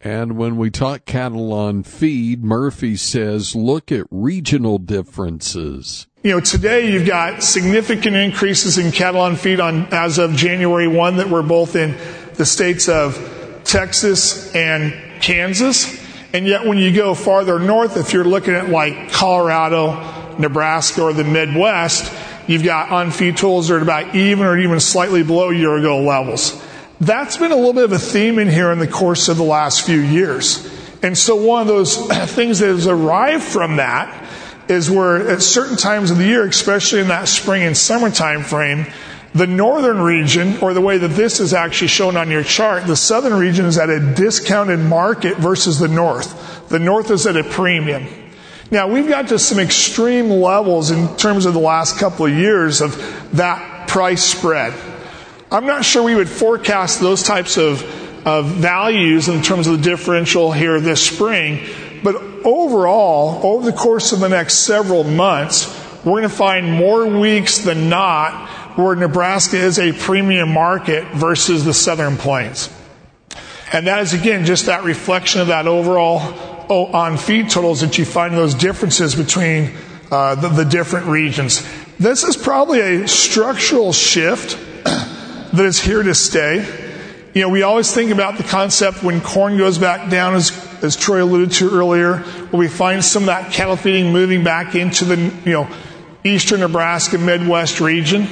And 0.00 0.36
when 0.36 0.56
we 0.56 0.68
talk 0.68 1.04
cattle 1.04 1.52
on 1.52 1.84
feed, 1.84 2.42
Murphy 2.42 2.96
says 2.96 3.54
look 3.54 3.92
at 3.92 4.04
regional 4.10 4.78
differences. 4.78 6.08
You 6.24 6.32
know, 6.32 6.40
today 6.40 6.90
you've 6.90 7.06
got 7.06 7.44
significant 7.44 8.16
increases 8.16 8.78
in 8.78 8.90
cattle 8.90 9.20
on 9.20 9.36
feed 9.36 9.60
on 9.60 9.86
as 9.92 10.18
of 10.18 10.32
January 10.34 10.88
1 10.88 11.18
that 11.18 11.30
were 11.30 11.42
both 11.42 11.76
in 11.76 11.96
the 12.42 12.46
states 12.46 12.88
of 12.88 13.60
Texas 13.62 14.52
and 14.52 14.92
Kansas. 15.22 16.04
And 16.32 16.44
yet 16.44 16.66
when 16.66 16.76
you 16.76 16.92
go 16.92 17.14
farther 17.14 17.60
north, 17.60 17.96
if 17.96 18.12
you're 18.12 18.24
looking 18.24 18.54
at 18.54 18.68
like 18.68 19.12
Colorado, 19.12 20.36
Nebraska, 20.38 21.02
or 21.02 21.12
the 21.12 21.22
Midwest, 21.22 22.12
you've 22.48 22.64
got 22.64 22.90
on-feed 22.90 23.36
totals 23.36 23.68
that 23.68 23.74
are 23.74 23.78
about 23.78 24.16
even 24.16 24.44
or 24.44 24.58
even 24.58 24.80
slightly 24.80 25.22
below 25.22 25.50
year 25.50 25.76
ago 25.76 26.00
levels. 26.00 26.60
That's 27.00 27.36
been 27.36 27.52
a 27.52 27.56
little 27.56 27.74
bit 27.74 27.84
of 27.84 27.92
a 27.92 27.98
theme 28.00 28.40
in 28.40 28.48
here 28.48 28.72
in 28.72 28.80
the 28.80 28.88
course 28.88 29.28
of 29.28 29.36
the 29.36 29.44
last 29.44 29.82
few 29.82 30.00
years. 30.00 30.68
And 31.00 31.16
so 31.16 31.36
one 31.36 31.62
of 31.62 31.68
those 31.68 31.96
things 32.32 32.58
that 32.58 32.70
has 32.70 32.88
arrived 32.88 33.44
from 33.44 33.76
that 33.76 34.28
is 34.68 34.90
where 34.90 35.30
at 35.30 35.42
certain 35.42 35.76
times 35.76 36.10
of 36.10 36.18
the 36.18 36.26
year, 36.26 36.44
especially 36.44 37.02
in 37.02 37.06
that 37.06 37.28
spring 37.28 37.62
and 37.62 37.76
summer 37.76 38.10
time 38.10 38.42
frame, 38.42 38.86
the 39.34 39.46
northern 39.46 40.00
region, 40.00 40.58
or 40.58 40.74
the 40.74 40.80
way 40.80 40.98
that 40.98 41.08
this 41.08 41.40
is 41.40 41.54
actually 41.54 41.88
shown 41.88 42.16
on 42.16 42.30
your 42.30 42.42
chart, 42.42 42.86
the 42.86 42.96
southern 42.96 43.34
region 43.34 43.64
is 43.64 43.78
at 43.78 43.88
a 43.88 43.98
discounted 44.14 44.78
market 44.78 45.38
versus 45.38 45.78
the 45.78 45.88
north. 45.88 46.68
The 46.68 46.78
north 46.78 47.10
is 47.10 47.26
at 47.26 47.36
a 47.36 47.44
premium. 47.44 48.06
Now, 48.70 48.88
we've 48.88 49.08
got 49.08 49.28
to 49.28 49.38
some 49.38 49.58
extreme 49.58 50.28
levels 50.28 50.90
in 50.90 51.16
terms 51.16 51.46
of 51.46 51.54
the 51.54 51.60
last 51.60 51.98
couple 51.98 52.26
of 52.26 52.32
years 52.32 52.80
of 52.80 52.96
that 53.32 53.88
price 53.88 54.22
spread. 54.22 54.74
I'm 55.50 55.66
not 55.66 55.84
sure 55.84 56.02
we 56.02 56.14
would 56.14 56.28
forecast 56.28 57.00
those 57.00 57.22
types 57.22 57.58
of, 57.58 57.82
of 58.26 58.46
values 58.46 59.28
in 59.28 59.42
terms 59.42 59.66
of 59.66 59.78
the 59.78 59.82
differential 59.82 60.52
here 60.52 60.80
this 60.80 61.06
spring, 61.06 61.66
but 62.02 62.16
overall, 62.44 63.40
over 63.44 63.70
the 63.70 63.76
course 63.76 64.12
of 64.12 64.20
the 64.20 64.28
next 64.28 64.60
several 64.60 65.04
months, 65.04 65.66
we're 66.04 66.20
going 66.20 66.22
to 66.22 66.28
find 66.30 66.72
more 66.72 67.06
weeks 67.06 67.58
than 67.58 67.88
not 67.88 68.61
where 68.76 68.94
Nebraska 68.96 69.56
is 69.56 69.78
a 69.78 69.92
premium 69.92 70.52
market 70.52 71.06
versus 71.14 71.64
the 71.64 71.74
southern 71.74 72.16
plains. 72.16 72.68
And 73.72 73.86
that 73.86 74.00
is 74.00 74.12
again 74.12 74.44
just 74.44 74.66
that 74.66 74.84
reflection 74.84 75.40
of 75.40 75.46
that 75.46 75.66
overall 75.66 76.20
oh, 76.68 76.86
on 76.86 77.16
feed 77.16 77.50
totals 77.50 77.80
that 77.80 77.98
you 77.98 78.04
find 78.04 78.34
those 78.34 78.54
differences 78.54 79.14
between 79.14 79.72
uh, 80.10 80.34
the, 80.34 80.48
the 80.48 80.64
different 80.64 81.06
regions. 81.06 81.66
This 81.98 82.24
is 82.24 82.36
probably 82.36 82.80
a 82.80 83.08
structural 83.08 83.92
shift 83.92 84.58
that 84.84 85.64
is 85.64 85.80
here 85.80 86.02
to 86.02 86.14
stay. 86.14 86.90
You 87.34 87.42
know, 87.42 87.48
we 87.48 87.62
always 87.62 87.92
think 87.92 88.10
about 88.10 88.36
the 88.36 88.44
concept 88.44 89.02
when 89.02 89.22
corn 89.22 89.56
goes 89.56 89.78
back 89.78 90.10
down, 90.10 90.34
as, 90.34 90.50
as 90.82 90.96
Troy 90.96 91.24
alluded 91.24 91.52
to 91.52 91.70
earlier, 91.70 92.18
where 92.18 92.58
we 92.58 92.68
find 92.68 93.02
some 93.02 93.22
of 93.22 93.26
that 93.28 93.52
cattle 93.52 93.76
feeding 93.76 94.12
moving 94.12 94.44
back 94.44 94.74
into 94.74 95.06
the, 95.06 95.16
you 95.44 95.52
know, 95.52 95.68
eastern 96.24 96.60
Nebraska, 96.60 97.16
Midwest 97.16 97.80
region. 97.80 98.26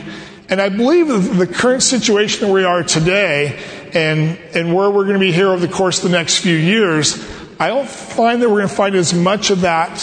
And 0.51 0.61
I 0.61 0.69
believe 0.69 1.07
the 1.07 1.47
current 1.47 1.81
situation 1.81 2.49
where 2.49 2.55
we 2.55 2.65
are 2.65 2.83
today 2.83 3.57
and, 3.95 4.37
and 4.53 4.75
where 4.75 4.91
we're 4.91 5.05
going 5.05 5.15
to 5.15 5.21
be 5.21 5.31
here 5.31 5.49
over 5.49 5.65
the 5.65 5.73
course 5.73 6.03
of 6.03 6.11
the 6.11 6.17
next 6.17 6.39
few 6.39 6.57
years, 6.57 7.25
I 7.61 7.69
don't 7.69 7.89
find 7.89 8.43
that 8.43 8.51
we're 8.51 8.59
going 8.59 8.69
to 8.69 8.75
find 8.75 8.97
as 8.97 9.15
much 9.15 9.51
of 9.51 9.61
that 9.61 9.99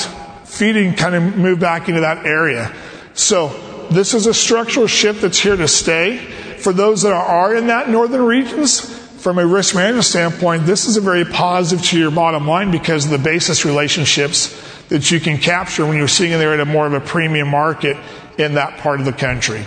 feeding 0.45 0.93
kind 0.93 1.15
of 1.15 1.35
move 1.35 1.59
back 1.59 1.89
into 1.89 1.99
that 1.99 2.25
area. 2.25 2.73
So 3.13 3.49
this 3.91 4.13
is 4.13 4.25
a 4.25 4.33
structural 4.33 4.87
shift 4.87 5.21
that's 5.21 5.37
here 5.37 5.57
to 5.57 5.67
stay. 5.67 6.17
For 6.59 6.71
those 6.71 7.01
that 7.01 7.11
are 7.11 7.53
in 7.53 7.67
that 7.67 7.89
northern 7.89 8.23
regions, 8.23 8.79
from 9.21 9.39
a 9.39 9.45
risk 9.45 9.75
management 9.75 10.05
standpoint, 10.05 10.65
this 10.65 10.85
is 10.85 10.95
a 10.95 11.01
very 11.01 11.25
positive 11.25 11.83
to 11.87 11.99
your 11.99 12.11
bottom 12.11 12.47
line 12.47 12.71
because 12.71 13.03
of 13.03 13.11
the 13.11 13.17
basis 13.17 13.65
relationships 13.65 14.55
that 14.87 15.11
you 15.11 15.19
can 15.19 15.39
capture 15.39 15.85
when 15.85 15.97
you're 15.97 16.07
sitting 16.07 16.31
there 16.39 16.53
at 16.53 16.61
a 16.61 16.65
more 16.65 16.87
of 16.87 16.93
a 16.93 17.01
premium 17.01 17.49
market 17.49 17.97
in 18.37 18.53
that 18.53 18.77
part 18.79 19.01
of 19.01 19.05
the 19.05 19.11
country 19.11 19.65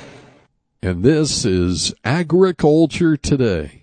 and 0.83 1.03
this 1.03 1.45
is 1.45 1.93
Agriculture 2.05 3.17
Today. 3.17 3.80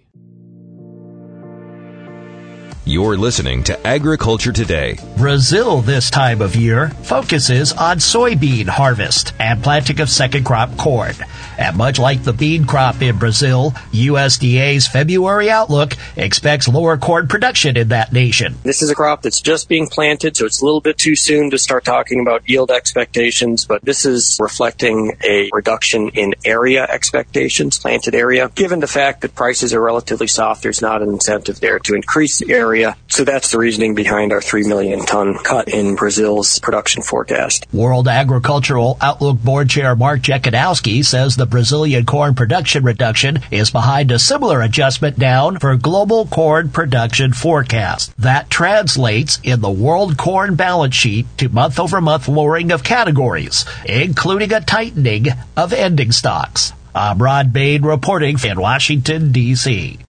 You're 2.87 3.17
listening 3.17 3.63
to 3.63 3.85
Agriculture 3.85 4.53
Today. 4.53 4.97
Brazil 5.17 5.81
this 5.81 6.09
time 6.09 6.41
of 6.41 6.55
year 6.55 6.87
focuses 7.03 7.73
on 7.73 7.97
soybean 7.97 8.69
harvest 8.69 9.33
and 9.39 9.61
planting 9.61 9.99
of 9.99 10.09
second 10.09 10.45
crop 10.45 10.77
corn. 10.77 11.13
And 11.57 11.75
much 11.75 11.99
like 11.99 12.23
the 12.23 12.31
bean 12.31 12.65
crop 12.65 13.01
in 13.01 13.17
Brazil, 13.17 13.71
USDA's 13.91 14.87
February 14.87 15.49
outlook 15.49 15.95
expects 16.15 16.69
lower 16.69 16.95
corn 16.95 17.27
production 17.27 17.75
in 17.75 17.89
that 17.89 18.13
nation. 18.13 18.55
This 18.63 18.81
is 18.81 18.89
a 18.89 18.95
crop 18.95 19.21
that's 19.21 19.41
just 19.41 19.67
being 19.67 19.87
planted, 19.87 20.37
so 20.37 20.45
it's 20.45 20.61
a 20.61 20.65
little 20.65 20.79
bit 20.79 20.97
too 20.97 21.17
soon 21.17 21.49
to 21.49 21.57
start 21.57 21.83
talking 21.83 22.21
about 22.21 22.47
yield 22.47 22.71
expectations, 22.71 23.65
but 23.65 23.83
this 23.83 24.05
is 24.05 24.37
reflecting 24.39 25.17
a 25.25 25.49
reduction 25.51 26.07
in 26.09 26.35
area 26.45 26.83
expectations, 26.83 27.79
planted 27.79 28.15
area. 28.15 28.49
Given 28.55 28.79
the 28.79 28.87
fact 28.87 29.21
that 29.21 29.35
prices 29.35 29.73
are 29.73 29.81
relatively 29.81 30.27
soft, 30.27 30.63
there's 30.63 30.81
not 30.81 31.01
an 31.01 31.09
incentive 31.09 31.59
there 31.59 31.79
to 31.79 31.93
increase 31.93 32.37
the 32.39 32.53
area 32.53 32.76
area. 32.77 32.97
So 33.07 33.23
that's 33.23 33.51
the 33.51 33.57
reasoning 33.57 33.95
behind 33.95 34.31
our 34.31 34.41
3 34.41 34.67
million 34.67 35.05
ton 35.05 35.37
cut 35.43 35.67
in 35.67 35.95
Brazil's 35.95 36.59
production 36.59 37.01
forecast. 37.01 37.65
World 37.73 38.07
Agricultural 38.07 38.97
Outlook 39.01 39.41
Board 39.41 39.69
Chair 39.69 39.95
Mark 39.95 40.21
Jekanowski 40.21 41.03
says 41.03 41.35
the 41.35 41.45
Brazilian 41.45 42.05
corn 42.05 42.35
production 42.35 42.83
reduction 42.83 43.39
is 43.49 43.71
behind 43.71 44.11
a 44.11 44.19
similar 44.19 44.61
adjustment 44.61 45.17
down 45.17 45.57
for 45.59 45.75
global 45.75 46.27
corn 46.27 46.69
production 46.69 47.33
forecast. 47.33 48.15
That 48.17 48.49
translates 48.49 49.39
in 49.43 49.61
the 49.61 49.71
world 49.71 50.17
corn 50.17 50.55
balance 50.55 50.95
sheet 50.95 51.25
to 51.37 51.49
month 51.49 51.79
over 51.79 51.99
month 51.99 52.27
lowering 52.27 52.71
of 52.71 52.83
categories, 52.83 53.65
including 53.85 54.53
a 54.53 54.61
tightening 54.61 55.27
of 55.55 55.73
ending 55.73 56.11
stocks. 56.11 56.73
I'm 56.93 57.21
Rod 57.21 57.53
Bain 57.53 57.83
reporting 57.83 58.37
in 58.43 58.59
Washington, 58.59 59.31
D.C. 59.31 59.99